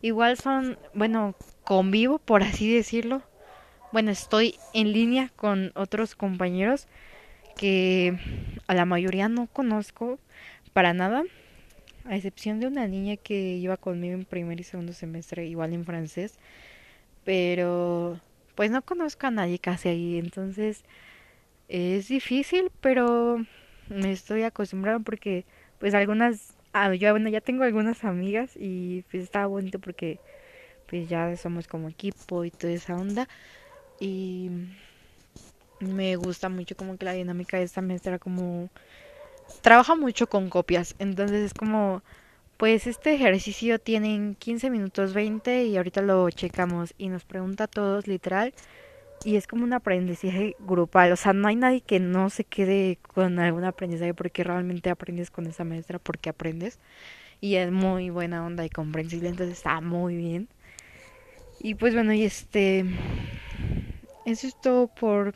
Igual 0.00 0.38
son, 0.38 0.78
bueno, 0.94 1.34
convivo, 1.62 2.18
por 2.18 2.42
así 2.42 2.72
decirlo. 2.72 3.27
Bueno, 3.90 4.10
estoy 4.10 4.56
en 4.74 4.92
línea 4.92 5.30
con 5.34 5.72
otros 5.74 6.14
compañeros 6.14 6.86
que 7.56 8.18
a 8.66 8.74
la 8.74 8.84
mayoría 8.84 9.30
no 9.30 9.46
conozco 9.46 10.18
para 10.74 10.92
nada, 10.92 11.22
a 12.04 12.14
excepción 12.14 12.60
de 12.60 12.66
una 12.66 12.86
niña 12.86 13.16
que 13.16 13.56
iba 13.56 13.78
conmigo 13.78 14.12
en 14.12 14.26
primer 14.26 14.60
y 14.60 14.64
segundo 14.64 14.92
semestre, 14.92 15.46
igual 15.46 15.72
en 15.72 15.86
francés, 15.86 16.38
pero 17.24 18.20
pues 18.56 18.70
no 18.70 18.82
conozco 18.82 19.26
a 19.26 19.30
nadie 19.30 19.58
casi 19.58 19.88
ahí, 19.88 20.18
entonces 20.18 20.84
es 21.68 22.08
difícil, 22.08 22.70
pero 22.82 23.42
me 23.88 24.12
estoy 24.12 24.42
acostumbrando 24.42 25.02
porque 25.02 25.46
pues 25.78 25.94
algunas, 25.94 26.52
ah, 26.74 26.94
yo 26.94 27.10
bueno, 27.12 27.30
ya 27.30 27.40
tengo 27.40 27.64
algunas 27.64 28.04
amigas 28.04 28.52
y 28.54 29.02
pues 29.10 29.22
está 29.22 29.46
bonito 29.46 29.78
porque 29.78 30.18
pues 30.90 31.08
ya 31.08 31.34
somos 31.38 31.66
como 31.66 31.88
equipo 31.88 32.44
y 32.44 32.50
toda 32.50 32.74
esa 32.74 32.94
onda 32.94 33.26
y 34.00 34.50
me 35.80 36.16
gusta 36.16 36.48
mucho 36.48 36.76
como 36.76 36.96
que 36.96 37.04
la 37.04 37.12
dinámica 37.12 37.58
de 37.58 37.64
esta 37.64 37.82
maestra 37.82 38.18
como 38.18 38.68
trabaja 39.62 39.94
mucho 39.94 40.28
con 40.28 40.50
copias, 40.50 40.94
entonces 40.98 41.46
es 41.46 41.54
como, 41.54 42.02
pues 42.56 42.86
este 42.86 43.14
ejercicio 43.14 43.78
tienen 43.78 44.34
15 44.34 44.70
minutos 44.70 45.14
20 45.14 45.64
y 45.64 45.76
ahorita 45.76 46.02
lo 46.02 46.28
checamos 46.30 46.94
y 46.98 47.08
nos 47.08 47.24
pregunta 47.24 47.64
a 47.64 47.68
todos 47.68 48.06
literal 48.06 48.52
y 49.24 49.36
es 49.36 49.46
como 49.46 49.64
un 49.64 49.72
aprendizaje 49.72 50.54
grupal, 50.60 51.12
o 51.12 51.16
sea, 51.16 51.32
no 51.32 51.48
hay 51.48 51.56
nadie 51.56 51.80
que 51.80 51.98
no 51.98 52.30
se 52.30 52.44
quede 52.44 52.98
con 53.14 53.38
algún 53.38 53.64
aprendizaje 53.64 54.14
porque 54.14 54.44
realmente 54.44 54.90
aprendes 54.90 55.30
con 55.30 55.46
esa 55.46 55.64
maestra 55.64 55.98
porque 55.98 56.30
aprendes. 56.30 56.78
Y 57.40 57.56
es 57.56 57.70
muy 57.70 58.10
buena 58.10 58.44
onda 58.44 58.64
y 58.64 58.70
comprensible, 58.70 59.28
entonces 59.28 59.58
está 59.58 59.80
muy 59.80 60.16
bien. 60.16 60.48
Y 61.60 61.74
pues 61.74 61.94
bueno, 61.94 62.12
y 62.12 62.24
este 62.24 62.84
eso 64.30 64.46
es 64.46 64.60
todo 64.60 64.88
por 64.88 65.34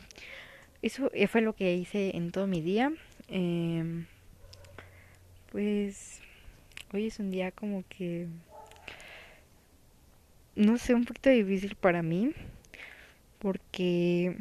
eso 0.83 1.11
fue 1.29 1.41
lo 1.41 1.55
que 1.55 1.75
hice 1.75 2.17
en 2.17 2.33
todo 2.33 2.47
mi 2.47 2.61
día. 2.61 2.93
Eh, 3.29 4.05
pues 5.51 6.21
hoy 6.93 7.07
es 7.07 7.19
un 7.19 7.31
día 7.31 7.53
como 7.53 7.85
que, 7.89 8.27
no 10.57 10.77
sé, 10.79 10.95
un 10.95 11.05
poquito 11.05 11.31
difícil 11.31 11.77
para 11.77 12.03
mí, 12.03 12.33
porque 13.39 14.37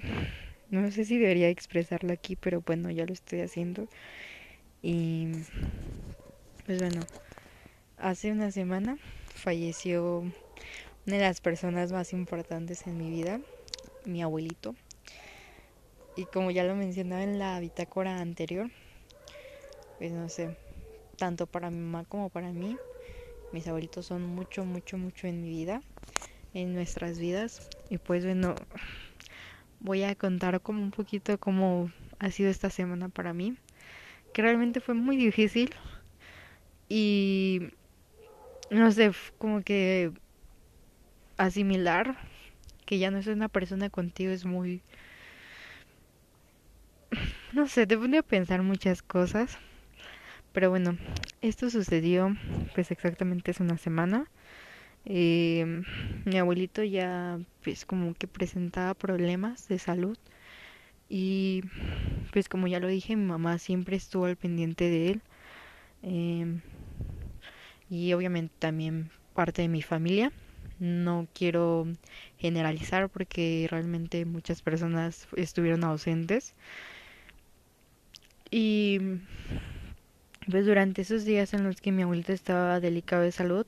no 0.69 0.89
sé 0.91 1.05
si 1.05 1.17
debería 1.17 1.49
expresarlo 1.49 2.11
aquí, 2.11 2.35
pero 2.35 2.61
bueno, 2.61 2.89
ya 2.91 3.05
lo 3.05 3.13
estoy 3.13 3.41
haciendo. 3.41 3.87
Y 4.81 5.27
pues 6.65 6.79
bueno, 6.79 7.01
hace 7.97 8.31
una 8.31 8.51
semana 8.51 8.97
falleció 9.35 10.19
una 11.05 11.15
de 11.17 11.21
las 11.21 11.39
personas 11.39 11.91
más 11.91 12.13
importantes 12.13 12.87
en 12.87 12.97
mi 12.97 13.09
vida, 13.09 13.39
mi 14.03 14.21
abuelito. 14.21 14.75
Y 16.15 16.25
como 16.25 16.51
ya 16.51 16.63
lo 16.63 16.75
mencionaba 16.75 17.23
en 17.23 17.39
la 17.39 17.59
bitácora 17.59 18.19
anterior, 18.19 18.69
pues 19.97 20.11
no 20.11 20.29
sé, 20.29 20.55
tanto 21.17 21.47
para 21.47 21.69
mi 21.69 21.77
mamá 21.77 22.05
como 22.05 22.29
para 22.29 22.51
mí. 22.51 22.77
Mis 23.51 23.67
abuelitos 23.67 24.05
son 24.05 24.23
mucho, 24.23 24.65
mucho, 24.65 24.97
mucho 24.97 25.27
en 25.27 25.41
mi 25.41 25.49
vida, 25.49 25.81
en 26.53 26.73
nuestras 26.73 27.19
vidas. 27.19 27.69
Y 27.89 27.97
pues 27.97 28.25
bueno, 28.25 28.55
voy 29.79 30.03
a 30.03 30.15
contar 30.15 30.61
como 30.61 30.81
un 30.81 30.91
poquito 30.91 31.37
cómo 31.37 31.91
ha 32.19 32.31
sido 32.31 32.49
esta 32.49 32.69
semana 32.69 33.09
para 33.09 33.33
mí, 33.33 33.57
que 34.31 34.41
realmente 34.41 34.79
fue 34.79 34.95
muy 34.95 35.17
difícil. 35.17 35.75
Y 36.87 37.61
no 38.69 38.91
sé, 38.91 39.11
como 39.37 39.61
que 39.61 40.11
asimilar 41.37 42.17
que 42.91 42.99
ya 42.99 43.09
no 43.09 43.19
es 43.19 43.27
una 43.27 43.47
persona 43.47 43.89
contigo 43.89 44.33
es 44.33 44.43
muy... 44.43 44.81
No 47.53 47.65
sé, 47.69 47.87
te 47.87 47.97
pone 47.97 48.17
a 48.17 48.21
pensar 48.21 48.63
muchas 48.63 49.01
cosas. 49.01 49.57
Pero 50.51 50.71
bueno, 50.71 50.97
esto 51.41 51.69
sucedió 51.69 52.35
pues 52.75 52.91
exactamente 52.91 53.51
hace 53.51 53.63
una 53.63 53.77
semana. 53.77 54.25
Eh, 55.05 55.83
mi 56.25 56.37
abuelito 56.37 56.83
ya 56.83 57.39
pues 57.63 57.85
como 57.85 58.13
que 58.13 58.27
presentaba 58.27 58.93
problemas 58.93 59.69
de 59.69 59.79
salud 59.79 60.17
y 61.07 61.63
pues 62.33 62.49
como 62.49 62.67
ya 62.67 62.81
lo 62.81 62.87
dije 62.87 63.15
mi 63.15 63.25
mamá 63.25 63.57
siempre 63.57 63.95
estuvo 63.95 64.25
al 64.25 64.35
pendiente 64.35 64.89
de 64.89 65.09
él 65.09 65.21
eh, 66.03 66.59
y 67.89 68.13
obviamente 68.13 68.53
también 68.59 69.09
parte 69.33 69.63
de 69.63 69.69
mi 69.69 69.81
familia 69.81 70.31
no 70.81 71.27
quiero 71.33 71.87
generalizar 72.39 73.09
porque 73.09 73.67
realmente 73.69 74.25
muchas 74.25 74.61
personas 74.61 75.27
estuvieron 75.37 75.83
ausentes 75.83 76.55
y 78.49 78.99
pues 80.49 80.65
durante 80.65 81.03
esos 81.03 81.23
días 81.23 81.53
en 81.53 81.63
los 81.63 81.79
que 81.79 81.91
mi 81.91 82.01
abuelita 82.01 82.33
estaba 82.33 82.79
delicada 82.79 83.23
de 83.23 83.31
salud, 83.31 83.65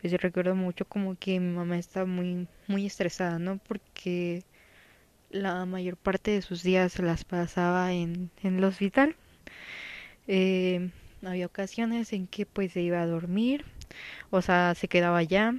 pues 0.00 0.10
yo 0.12 0.18
recuerdo 0.18 0.54
mucho 0.56 0.84
como 0.86 1.14
que 1.16 1.38
mi 1.40 1.54
mamá 1.54 1.78
estaba 1.78 2.06
muy, 2.06 2.48
muy 2.66 2.86
estresada, 2.86 3.38
¿no? 3.38 3.58
Porque 3.58 4.42
la 5.30 5.66
mayor 5.66 5.96
parte 5.96 6.32
de 6.32 6.42
sus 6.42 6.62
días 6.62 6.92
se 6.92 7.02
las 7.02 7.24
pasaba 7.24 7.92
en, 7.92 8.30
en 8.42 8.58
el 8.58 8.64
hospital. 8.64 9.14
Eh, 10.26 10.90
había 11.24 11.46
ocasiones 11.46 12.12
en 12.12 12.26
que 12.26 12.46
pues 12.46 12.72
se 12.72 12.80
iba 12.82 13.00
a 13.02 13.06
dormir, 13.06 13.64
o 14.30 14.42
sea, 14.42 14.74
se 14.74 14.88
quedaba 14.88 15.18
allá, 15.18 15.54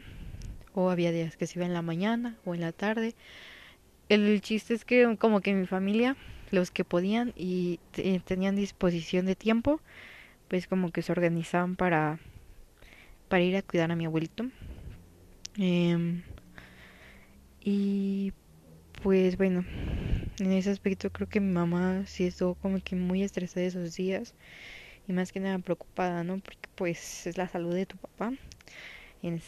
o 0.74 0.90
había 0.90 1.12
días 1.12 1.38
que 1.38 1.48
se 1.48 1.60
iba 1.60 1.66
en 1.66 1.74
la 1.74 1.82
mañana 1.82 2.38
o 2.46 2.56
en 2.56 2.62
la 2.62 2.72
tarde. 2.72 3.16
El 4.10 4.42
chiste 4.42 4.74
es 4.74 4.86
que 4.86 5.18
como 5.18 5.42
que 5.42 5.54
mi 5.54 5.68
familia, 5.68 6.16
los 6.52 6.72
que 6.72 6.84
podían 6.84 7.34
y 7.36 7.80
tenían 8.26 8.56
disposición 8.56 9.26
de 9.26 9.36
tiempo, 9.36 9.80
pues 10.48 10.68
como 10.68 10.92
que 10.92 11.02
se 11.02 11.12
organizaban 11.12 11.76
para, 11.76 12.20
para 13.30 13.44
ir 13.44 13.56
a 13.56 13.62
cuidar 13.62 13.92
a 13.92 13.96
mi 13.96 14.06
abuelito. 14.06 14.46
Eh, 15.58 16.22
y 17.62 18.34
pues 19.04 19.38
bueno, 19.38 19.64
en 20.40 20.52
ese 20.52 20.72
aspecto 20.72 21.10
creo 21.12 21.28
que 21.30 21.40
mi 21.40 21.52
mamá 21.52 22.04
sí 22.06 22.26
estuvo 22.26 22.56
como 22.56 22.82
que 22.82 22.96
muy 22.96 23.24
estresada 23.24 23.66
esos 23.66 23.96
días 23.96 24.34
y 25.08 25.14
más 25.14 25.32
que 25.32 25.40
nada 25.40 25.60
preocupada, 25.60 26.24
¿no? 26.24 26.40
Porque 26.40 26.70
pues 26.76 27.28
es 27.28 27.38
la 27.38 27.48
salud 27.48 27.74
de 27.74 27.86
tu 27.86 27.98
papá, 27.98 28.34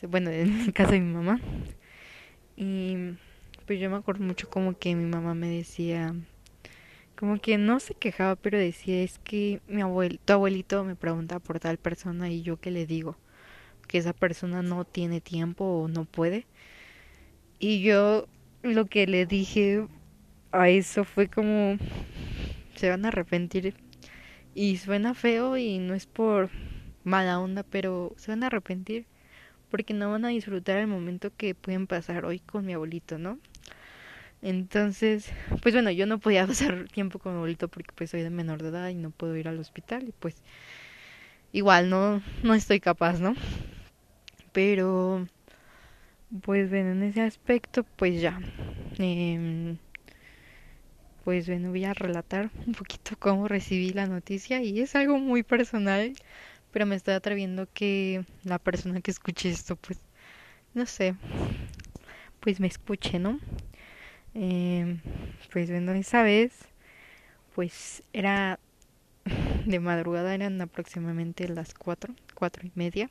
bueno, 0.08 0.30
en 0.30 0.62
el 0.62 0.74
caso 0.74 0.92
de 0.92 1.00
mi 1.00 1.13
mamá. 1.13 1.39
Y 2.56 3.15
pues 3.65 3.80
yo 3.80 3.89
me 3.89 3.98
acuerdo 3.98 4.24
mucho 4.24 4.50
como 4.50 4.77
que 4.77 4.96
mi 4.96 5.06
mamá 5.06 5.34
me 5.34 5.48
decía, 5.48 6.13
como 7.18 7.39
que 7.39 7.58
no 7.58 7.80
se 7.80 7.96
quejaba, 7.96 8.36
pero 8.36 8.58
decía, 8.58 9.01
es 9.01 9.20
que 9.20 9.62
mi 9.68 9.82
abuelo, 9.82 10.18
tu 10.24 10.34
abuelito 10.34 10.84
me 10.84 10.96
pregunta 10.96 11.39
por 11.39 11.60
tal 11.60 11.77
persona 11.77 12.30
y 12.30 12.44
yo 12.44 12.58
qué 12.58 12.70
le 12.72 12.86
digo, 12.86 13.18
que 13.88 13.98
esa 13.98 14.13
persona 14.13 14.62
no 14.62 14.86
tiene 14.86 15.22
tiempo 15.22 15.65
o 15.65 15.88
no 15.88 16.06
puede. 16.06 16.46
Y 17.60 17.82
yo 17.82 18.27
lo 18.62 18.86
que 18.86 19.08
le 19.08 19.25
dije 19.25 19.88
a 20.51 20.70
eso 20.70 21.03
fue 21.03 21.27
como, 21.27 21.77
se 22.75 22.89
van 22.89 23.06
a 23.06 23.08
arrepentir. 23.08 23.74
Y 24.56 24.77
suena 24.77 25.15
feo 25.15 25.58
y 25.58 25.80
no 25.80 25.96
es 25.96 26.06
por 26.06 26.51
mala 27.03 27.39
onda, 27.39 27.63
pero 27.63 28.13
se 28.18 28.32
van 28.32 28.44
a 28.44 28.48
arrepentir 28.48 29.08
porque 29.74 29.96
no 29.96 30.12
van 30.12 30.24
a 30.24 30.27
disfrutar 30.27 30.77
el 30.77 30.86
momento 30.86 31.32
que 31.36 31.56
pueden 31.56 31.88
pasar 31.88 32.25
hoy 32.25 32.38
con 32.38 32.63
mi 32.63 32.74
abuelito, 32.74 33.18
¿no? 33.18 33.39
Entonces, 34.44 35.32
pues 35.63 35.74
bueno, 35.74 35.89
yo 35.89 36.06
no 36.06 36.20
podía 36.20 36.46
pasar 36.48 36.86
tiempo 36.89 37.18
con 37.18 37.32
mi 37.32 37.38
abuelito 37.38 37.68
porque 37.70 37.89
pues 37.96 38.12
soy 38.12 38.22
de 38.22 38.30
menor 38.30 38.62
de 38.62 38.70
edad 38.70 38.89
y 38.89 38.94
no 38.94 39.10
puedo 39.10 39.36
ir 39.36 39.48
al 39.48 39.58
hospital 39.58 40.08
y 40.08 40.12
pues 40.12 40.36
igual 41.51 41.89
no 41.89 42.22
no 42.44 42.53
estoy 42.53 42.80
capaz, 42.80 43.20
¿no? 43.20 43.34
Pero 44.51 45.27
pues 46.44 46.70
bueno, 46.70 46.92
en 46.92 47.01
ese 47.01 47.22
aspecto 47.22 47.84
pues 47.98 48.22
ya 48.22 48.39
eh, 49.00 49.75
pues 51.24 51.48
bueno, 51.48 51.70
voy 51.70 51.86
a 51.86 51.94
relatar 51.94 52.50
un 52.68 52.74
poquito 52.74 53.15
cómo 53.18 53.48
recibí 53.48 53.92
la 53.92 54.08
noticia 54.08 54.62
y 54.62 54.82
es 54.82 54.96
algo 54.96 55.18
muy 55.20 55.42
personal, 55.44 56.13
pero 56.74 56.86
me 56.86 56.96
estoy 56.96 57.13
atreviendo 57.13 57.68
que 57.74 58.25
la 58.44 58.60
persona 58.60 59.00
que 59.00 59.12
escuche 59.12 59.50
esto, 59.50 59.77
pues, 59.77 60.00
no 60.74 60.86
sé, 60.86 61.15
pues 62.39 62.60
me 62.60 62.68
escuche, 62.68 63.20
¿no? 63.20 63.39
Eh, 64.36 64.98
pues 65.51 65.70
bueno, 65.70 65.94
esa 65.94 66.24
vez, 66.24 66.68
pues 67.56 68.03
era 68.12 68.60
de 69.65 69.80
madrugada, 69.80 70.34
eran 70.34 70.60
aproximadamente 70.60 71.48
las 71.48 71.75
cuatro, 71.75 72.15
cuatro 72.34 72.65
y 72.68 72.72
media 72.75 73.10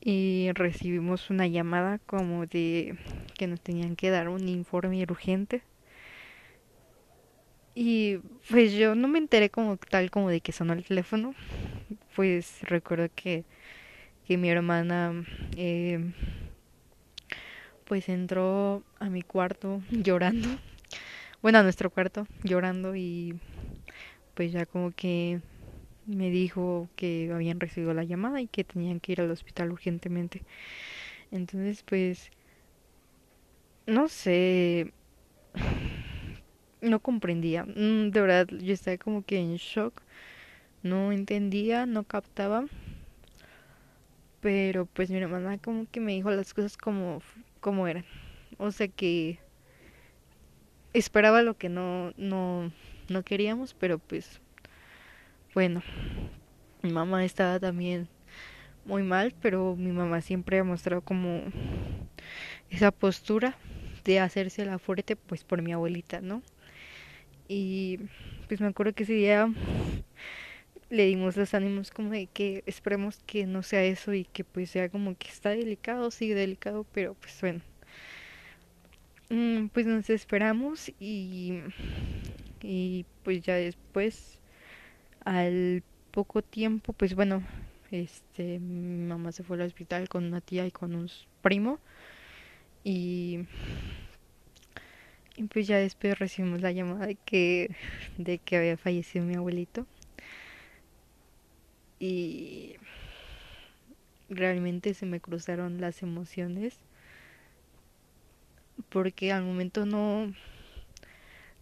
y 0.00 0.50
recibimos 0.52 1.30
una 1.30 1.46
llamada 1.46 1.98
como 2.06 2.44
de 2.46 2.94
que 3.38 3.46
nos 3.46 3.62
tenían 3.62 3.96
que 3.96 4.10
dar 4.10 4.28
un 4.28 4.48
informe 4.48 5.02
urgente 5.02 5.62
y 7.74 8.18
pues 8.48 8.72
yo 8.72 8.94
no 8.94 9.08
me 9.08 9.18
enteré 9.18 9.50
como 9.50 9.76
tal 9.76 10.10
como 10.10 10.30
de 10.30 10.40
que 10.40 10.52
sonó 10.52 10.74
el 10.74 10.84
teléfono. 10.84 11.34
Pues 12.14 12.60
recuerdo 12.62 13.08
que, 13.14 13.44
que 14.26 14.36
mi 14.36 14.48
hermana 14.48 15.24
eh, 15.56 16.12
pues 17.84 18.08
entró 18.08 18.82
a 18.98 19.08
mi 19.10 19.22
cuarto 19.22 19.82
llorando. 19.90 20.48
Bueno, 21.42 21.58
a 21.58 21.62
nuestro 21.62 21.90
cuarto 21.90 22.26
llorando 22.42 22.96
y 22.96 23.38
pues 24.34 24.52
ya 24.52 24.66
como 24.66 24.92
que 24.92 25.40
me 26.06 26.30
dijo 26.30 26.88
que 26.96 27.30
habían 27.32 27.60
recibido 27.60 27.94
la 27.94 28.04
llamada 28.04 28.40
y 28.40 28.46
que 28.46 28.64
tenían 28.64 29.00
que 29.00 29.12
ir 29.12 29.20
al 29.20 29.30
hospital 29.30 29.72
urgentemente. 29.72 30.42
Entonces 31.30 31.82
pues 31.82 32.30
no 33.86 34.08
sé 34.08 34.92
no 36.80 37.00
comprendía. 37.00 37.64
Mm, 37.64 38.10
de 38.10 38.20
verdad, 38.20 38.46
yo 38.48 38.72
estaba 38.72 38.96
como 38.98 39.24
que 39.24 39.38
en 39.38 39.56
shock. 39.56 40.02
No 40.84 41.12
entendía, 41.12 41.86
no 41.86 42.04
captaba. 42.04 42.66
Pero 44.42 44.84
pues 44.84 45.10
mi 45.10 45.16
hermana 45.16 45.56
como 45.56 45.90
que 45.90 45.98
me 45.98 46.12
dijo 46.12 46.30
las 46.30 46.52
cosas 46.52 46.76
como, 46.76 47.22
eran. 47.88 48.04
O 48.58 48.70
sea 48.70 48.86
que 48.88 49.38
esperaba 50.92 51.40
lo 51.40 51.56
que 51.56 51.70
no, 51.70 52.12
no, 52.18 52.70
no 53.08 53.22
queríamos, 53.22 53.72
pero 53.72 53.98
pues 53.98 54.42
bueno, 55.54 55.82
mi 56.82 56.92
mamá 56.92 57.24
estaba 57.24 57.58
también 57.58 58.06
muy 58.84 59.02
mal, 59.02 59.34
pero 59.40 59.76
mi 59.76 59.90
mamá 59.90 60.20
siempre 60.20 60.58
ha 60.58 60.64
mostrado 60.64 61.00
como 61.00 61.40
esa 62.68 62.90
postura 62.90 63.56
de 64.04 64.20
hacerse 64.20 64.66
la 64.66 64.78
fuerte 64.78 65.16
pues 65.16 65.44
por 65.44 65.62
mi 65.62 65.72
abuelita, 65.72 66.20
¿no? 66.20 66.42
Y 67.48 68.00
pues 68.48 68.60
me 68.60 68.66
acuerdo 68.66 68.92
que 68.92 69.04
ese 69.04 69.14
día 69.14 69.48
le 70.94 71.06
dimos 71.06 71.36
los 71.36 71.54
ánimos 71.54 71.90
como 71.90 72.10
de 72.10 72.26
que 72.28 72.62
esperemos 72.66 73.20
que 73.26 73.46
no 73.46 73.62
sea 73.62 73.82
eso 73.84 74.14
y 74.14 74.24
que 74.24 74.44
pues 74.44 74.70
sea 74.70 74.88
como 74.88 75.16
que 75.16 75.28
está 75.28 75.50
delicado, 75.50 76.10
sigue 76.10 76.34
delicado, 76.34 76.86
pero 76.92 77.14
pues 77.14 77.40
bueno. 77.40 77.60
Mm, 79.30 79.68
pues 79.68 79.86
nos 79.86 80.10
esperamos 80.10 80.90
y, 81.00 81.60
y 82.62 83.06
pues 83.22 83.42
ya 83.42 83.54
después, 83.54 84.38
al 85.24 85.82
poco 86.12 86.42
tiempo, 86.42 86.92
pues 86.94 87.14
bueno, 87.14 87.42
este, 87.90 88.58
mi 88.60 89.06
mamá 89.08 89.32
se 89.32 89.44
fue 89.44 89.56
al 89.56 89.64
hospital 89.64 90.08
con 90.08 90.24
una 90.24 90.40
tía 90.40 90.66
y 90.66 90.70
con 90.72 90.94
un 90.94 91.10
primo 91.42 91.80
y 92.84 93.46
y 95.36 95.44
pues 95.44 95.66
ya 95.66 95.78
después 95.78 96.18
recibimos 96.18 96.60
la 96.60 96.72
llamada 96.72 97.06
de 97.06 97.16
que, 97.16 97.74
de 98.18 98.38
que 98.38 98.56
había 98.56 98.76
fallecido 98.76 99.24
mi 99.24 99.34
abuelito. 99.34 99.86
Y 102.06 102.76
realmente 104.28 104.92
se 104.92 105.06
me 105.06 105.20
cruzaron 105.20 105.80
las 105.80 106.02
emociones. 106.02 106.76
Porque 108.90 109.32
al 109.32 109.42
momento 109.42 109.86
no, 109.86 110.34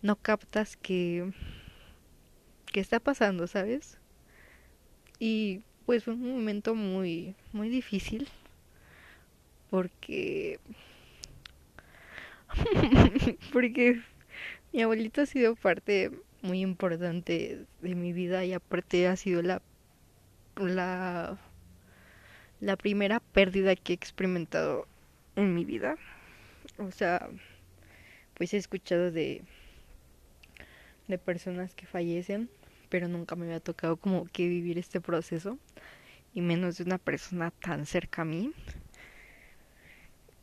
no 0.03 0.17
captas 0.17 0.77
que, 0.77 1.33
que 2.73 2.81
está 2.81 2.99
pasando, 2.99 3.47
¿sabes? 3.47 3.99
Y 5.21 5.63
pues 5.87 6.03
fue 6.03 6.15
un 6.15 6.33
momento 6.33 6.75
muy, 6.75 7.37
muy 7.53 7.69
difícil. 7.69 8.27
Porque 9.71 10.59
porque 13.53 14.03
mi 14.73 14.83
abuelito 14.83 15.21
ha 15.21 15.27
sido 15.27 15.55
parte 15.55 16.11
muy 16.43 16.63
importante 16.63 17.65
de 17.81 17.95
mi 17.95 18.13
vida 18.13 18.45
y 18.45 18.53
aparte 18.55 19.07
ha 19.07 19.15
sido 19.15 19.41
la 19.43 19.63
la 20.57 21.39
la 22.61 22.77
primera 22.77 23.21
pérdida 23.21 23.75
que 23.75 23.93
he 23.93 23.97
experimentado 23.97 24.87
en 25.35 25.55
mi 25.55 25.65
vida. 25.65 25.97
O 26.79 26.91
sea, 26.93 27.29
pues 28.35 28.55
he 28.55 28.57
escuchado 28.57 29.11
de 29.11 29.43
de 31.09 31.19
personas 31.19 31.75
que 31.75 31.87
fallecen, 31.87 32.49
pero 32.89 33.09
nunca 33.09 33.37
me 33.37 33.47
había 33.47 33.61
tocado 33.61 33.97
como 33.97 34.27
que 34.27 34.49
vivir 34.49 34.79
este 34.79 35.01
proceso 35.01 35.59
y 36.35 36.41
menos 36.41 36.79
de 36.79 36.85
una 36.85 36.99
persona 36.99 37.51
tan 37.51 37.87
cerca 37.87 38.23
a 38.23 38.25
mí. 38.25 38.53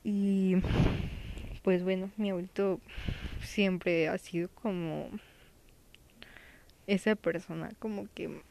Y 0.04 0.58
pues 1.64 1.84
bueno, 1.84 2.12
mi 2.18 2.30
abuelito 2.30 2.80
siempre 3.44 4.08
ha 4.08 4.18
sido 4.18 4.50
como 4.50 5.10
esa 6.88 7.16
persona, 7.16 7.72
como 7.80 8.08
que 8.14 8.42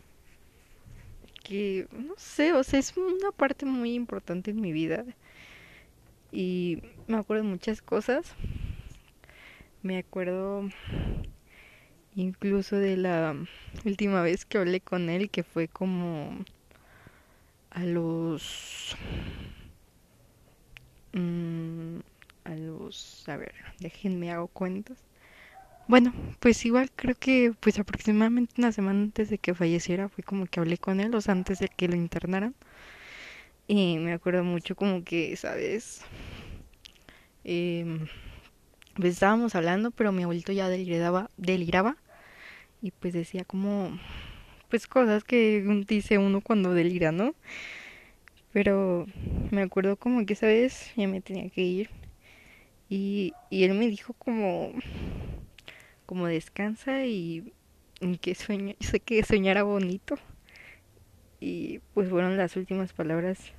que 1.49 1.89
no 1.93 2.15
sé, 2.19 2.53
o 2.53 2.63
sea, 2.63 2.79
es 2.79 2.95
una 2.97 3.33
parte 3.33 3.65
muy 3.65 3.95
importante 3.95 4.51
en 4.51 4.61
mi 4.61 4.73
vida. 4.73 5.05
Y 6.31 6.83
me 7.07 7.17
acuerdo 7.17 7.45
de 7.45 7.49
muchas 7.49 7.81
cosas. 7.81 8.35
Me 9.83 9.99
acuerdo 9.99 10.69
incluso 12.15 12.77
de 12.77 12.97
la 12.97 13.35
última 13.85 14.21
vez 14.23 14.45
que 14.45 14.59
hablé 14.59 14.81
con 14.81 15.09
él, 15.09 15.31
que 15.31 15.43
fue 15.43 15.69
como 15.69 16.45
a 17.71 17.85
los 17.85 18.97
mmm, 21.13 22.01
a 22.45 22.55
los, 22.57 23.29
a 23.29 23.37
ver, 23.37 23.55
déjenme 23.81 24.33
hago 24.33 24.49
cuentas, 24.49 24.99
Bueno, 25.89 26.13
pues 26.41 26.65
igual 26.67 26.91
creo 26.95 27.17
que 27.19 27.53
pues 27.61 27.79
aproximadamente 27.81 28.55
una 28.59 28.71
semana 28.73 29.01
antes 29.01 29.29
de 29.31 29.39
que 29.39 29.55
falleciera 29.55 30.09
fue 30.09 30.23
como 30.23 30.47
que 30.47 30.61
hablé 30.61 30.79
con 30.79 31.01
él, 31.01 31.15
o 31.15 31.21
sea, 31.21 31.33
antes 31.33 31.59
de 31.59 31.69
que 31.69 31.89
lo 31.89 31.97
internaran. 31.97 32.55
Y 33.67 33.99
me 33.99 34.13
acuerdo 34.13 34.45
mucho 34.45 34.75
como 34.75 35.05
que, 35.05 35.37
¿sabes? 35.37 36.03
Eh, 37.45 37.99
pues 38.97 39.15
estábamos 39.15 39.55
hablando, 39.55 39.91
pero 39.91 40.13
mi 40.13 40.25
abuelito 40.25 40.53
ya 40.53 40.69
deliraba, 40.69 41.31
deliraba 41.37 41.97
y 42.83 42.93
pues 42.93 43.15
decía 43.15 43.45
como, 43.45 43.99
pues 44.71 44.87
cosas 44.87 45.25
que 45.25 45.65
dice 45.89 46.19
uno 46.19 46.43
cuando 46.43 46.75
delira, 46.75 47.13
¿no? 47.13 47.35
Pero 48.53 49.07
me 49.51 49.63
acuerdo 49.63 49.97
como 49.97 50.25
que 50.27 50.33
esa 50.35 50.47
vez 50.47 50.93
ya 50.97 51.07
me 51.09 51.21
tenía 51.21 51.49
que 51.51 51.63
ir 51.63 51.91
y, 52.89 53.35
y 53.51 53.65
él 53.65 53.75
me 53.75 53.89
dijo 53.89 54.15
como, 54.15 54.73
como 56.09 56.27
descansa 56.27 57.05
y, 57.05 57.53
que 58.23 58.35
sé 58.81 59.01
que 59.01 59.23
soñara 59.23 59.63
bonito. 59.63 60.15
Y 61.39 61.81
pues 61.93 62.09
fueron 62.09 62.39
las 62.39 62.57
últimas 62.57 62.95
palabras 62.95 63.53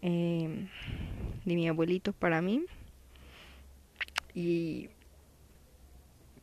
eh, 0.00 0.68
de 1.44 1.54
mi 1.56 1.68
abuelito 1.68 2.12
para 2.12 2.40
mí. 2.40 2.64
Y 4.32 4.90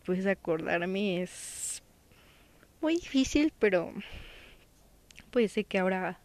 pues 0.06 0.26
acordarme 0.26 1.22
es 1.22 1.82
muy 2.82 2.96
difícil, 2.96 3.54
pero 3.58 3.94
pues 5.32 5.54
sé 5.54 5.64
que 5.64 5.80
ahora 5.80 6.20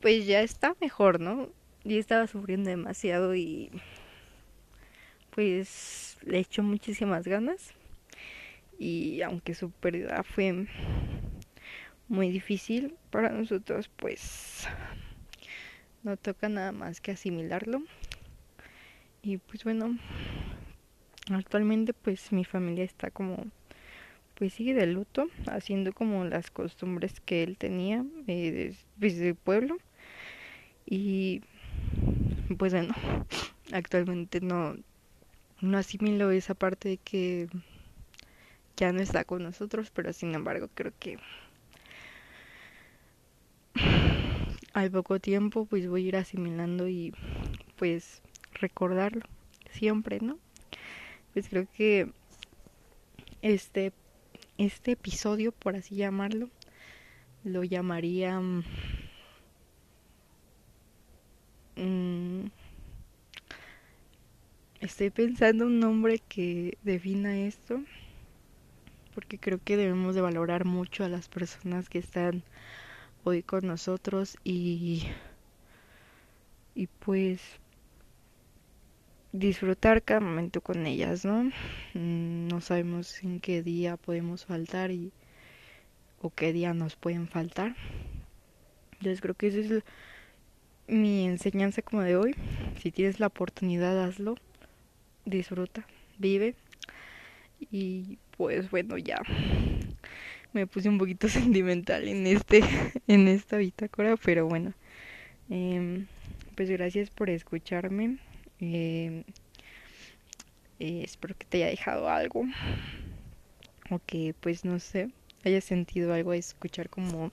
pues 0.00 0.24
ya 0.26 0.40
está 0.40 0.74
mejor, 0.80 1.20
¿no? 1.20 1.50
Ya 1.84 1.98
estaba 1.98 2.26
sufriendo 2.26 2.70
demasiado 2.70 3.34
y 3.34 3.70
pues 5.34 6.18
le 6.22 6.38
echó 6.38 6.62
muchísimas 6.62 7.26
ganas. 7.26 7.72
Y 8.78 9.22
aunque 9.22 9.54
su 9.54 9.70
pérdida 9.70 10.22
fue 10.22 10.66
muy 12.08 12.30
difícil 12.30 12.94
para 13.10 13.30
nosotros 13.30 13.88
pues 13.96 14.66
no 16.02 16.16
toca 16.16 16.48
nada 16.48 16.72
más 16.72 17.00
que 17.00 17.12
asimilarlo. 17.12 17.82
Y 19.22 19.38
pues 19.38 19.64
bueno 19.64 19.96
actualmente 21.30 21.94
pues 21.94 22.32
mi 22.32 22.44
familia 22.44 22.84
está 22.84 23.10
como 23.10 23.46
pues 24.34 24.54
sigue 24.54 24.74
de 24.74 24.86
luto 24.86 25.28
haciendo 25.46 25.92
como 25.92 26.24
las 26.24 26.50
costumbres 26.50 27.20
que 27.20 27.44
él 27.44 27.56
tenía 27.56 28.04
eh, 28.26 28.74
desde 28.96 29.28
el 29.28 29.34
pueblo. 29.36 29.78
Y 30.84 31.42
pues 32.58 32.72
bueno 32.72 32.94
actualmente 33.72 34.40
no 34.40 34.76
no 35.62 35.78
asimilo 35.78 36.30
esa 36.30 36.54
parte 36.54 36.90
de 36.90 36.96
que 36.98 37.48
ya 38.76 38.92
no 38.92 39.00
está 39.00 39.24
con 39.24 39.42
nosotros, 39.42 39.90
pero 39.94 40.12
sin 40.12 40.34
embargo 40.34 40.68
creo 40.74 40.92
que 40.98 41.18
al 44.74 44.90
poco 44.90 45.20
tiempo 45.20 45.64
pues 45.66 45.88
voy 45.88 46.04
a 46.04 46.08
ir 46.08 46.16
asimilando 46.16 46.88
y 46.88 47.14
pues 47.76 48.22
recordarlo 48.54 49.22
siempre, 49.70 50.18
¿no? 50.20 50.38
Pues 51.32 51.48
creo 51.48 51.66
que 51.76 52.10
este 53.40 53.92
este 54.58 54.92
episodio, 54.92 55.52
por 55.52 55.76
así 55.76 55.96
llamarlo, 55.96 56.50
lo 57.44 57.64
llamaría 57.64 58.40
mmm, 61.76 62.46
Estoy 64.82 65.10
pensando 65.10 65.66
un 65.66 65.78
nombre 65.78 66.18
que 66.18 66.76
defina 66.82 67.38
esto, 67.38 67.84
porque 69.14 69.38
creo 69.38 69.60
que 69.62 69.76
debemos 69.76 70.16
de 70.16 70.22
valorar 70.22 70.64
mucho 70.64 71.04
a 71.04 71.08
las 71.08 71.28
personas 71.28 71.88
que 71.88 71.98
están 71.98 72.42
hoy 73.22 73.44
con 73.44 73.64
nosotros 73.64 74.36
y 74.42 75.04
y 76.74 76.88
pues 76.88 77.40
disfrutar 79.30 80.02
cada 80.02 80.18
momento 80.18 80.60
con 80.60 80.84
ellas, 80.84 81.24
¿no? 81.24 81.44
Mm, 81.94 82.48
no 82.48 82.60
sabemos 82.60 83.22
en 83.22 83.38
qué 83.38 83.62
día 83.62 83.96
podemos 83.96 84.46
faltar 84.46 84.90
y 84.90 85.12
o 86.20 86.30
qué 86.30 86.52
día 86.52 86.74
nos 86.74 86.96
pueden 86.96 87.28
faltar. 87.28 87.76
Entonces 88.94 89.20
creo 89.20 89.36
que 89.36 89.46
esa 89.46 89.58
es 89.58 89.84
mi 90.88 91.24
enseñanza 91.24 91.82
como 91.82 92.02
de 92.02 92.16
hoy. 92.16 92.34
Si 92.80 92.90
tienes 92.90 93.20
la 93.20 93.28
oportunidad, 93.28 94.02
hazlo 94.02 94.34
disfruta, 95.24 95.86
vive. 96.18 96.54
Y 97.70 98.18
pues 98.36 98.70
bueno, 98.70 98.98
ya 98.98 99.20
me 100.52 100.66
puse 100.66 100.88
un 100.88 100.98
poquito 100.98 101.28
sentimental 101.28 102.08
en 102.08 102.26
este 102.26 102.62
en 103.06 103.28
esta 103.28 103.56
bitácora, 103.56 104.16
pero 104.16 104.46
bueno. 104.46 104.72
Eh, 105.50 106.04
pues 106.54 106.70
gracias 106.70 107.10
por 107.10 107.30
escucharme. 107.30 108.18
Eh, 108.60 109.24
eh, 110.78 111.02
espero 111.04 111.36
que 111.36 111.46
te 111.46 111.58
haya 111.58 111.66
dejado 111.68 112.08
algo. 112.08 112.44
O 113.90 114.00
que 114.06 114.34
pues 114.40 114.64
no 114.64 114.78
sé, 114.78 115.10
hayas 115.44 115.64
sentido 115.64 116.14
algo 116.14 116.32
escuchar 116.32 116.88
como 116.88 117.32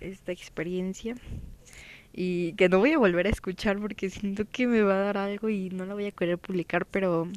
esta 0.00 0.32
experiencia 0.32 1.16
y 2.16 2.52
que 2.52 2.68
no 2.68 2.78
voy 2.78 2.92
a 2.92 2.98
volver 2.98 3.26
a 3.26 3.30
escuchar 3.30 3.78
porque 3.80 4.08
siento 4.08 4.44
que 4.44 4.68
me 4.68 4.82
va 4.82 4.94
a 4.94 4.98
dar 4.98 5.18
algo 5.18 5.48
y 5.48 5.70
no 5.70 5.84
la 5.84 5.94
voy 5.94 6.06
a 6.06 6.12
querer 6.12 6.38
publicar, 6.38 6.86
pero 6.86 7.28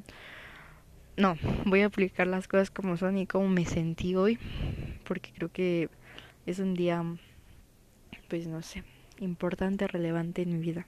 no, 1.18 1.36
voy 1.66 1.82
a 1.82 1.90
publicar 1.90 2.28
las 2.28 2.48
cosas 2.48 2.70
como 2.70 2.96
son 2.96 3.18
y 3.18 3.26
como 3.26 3.48
me 3.50 3.66
sentí 3.66 4.16
hoy, 4.16 4.38
porque 5.04 5.32
creo 5.34 5.52
que 5.52 5.90
es 6.46 6.60
un 6.60 6.76
día, 6.76 7.04
pues 8.28 8.46
no 8.46 8.62
sé, 8.62 8.84
importante, 9.20 9.88
relevante 9.88 10.44
en 10.44 10.54
mi 10.54 10.60
vida. 10.60 10.86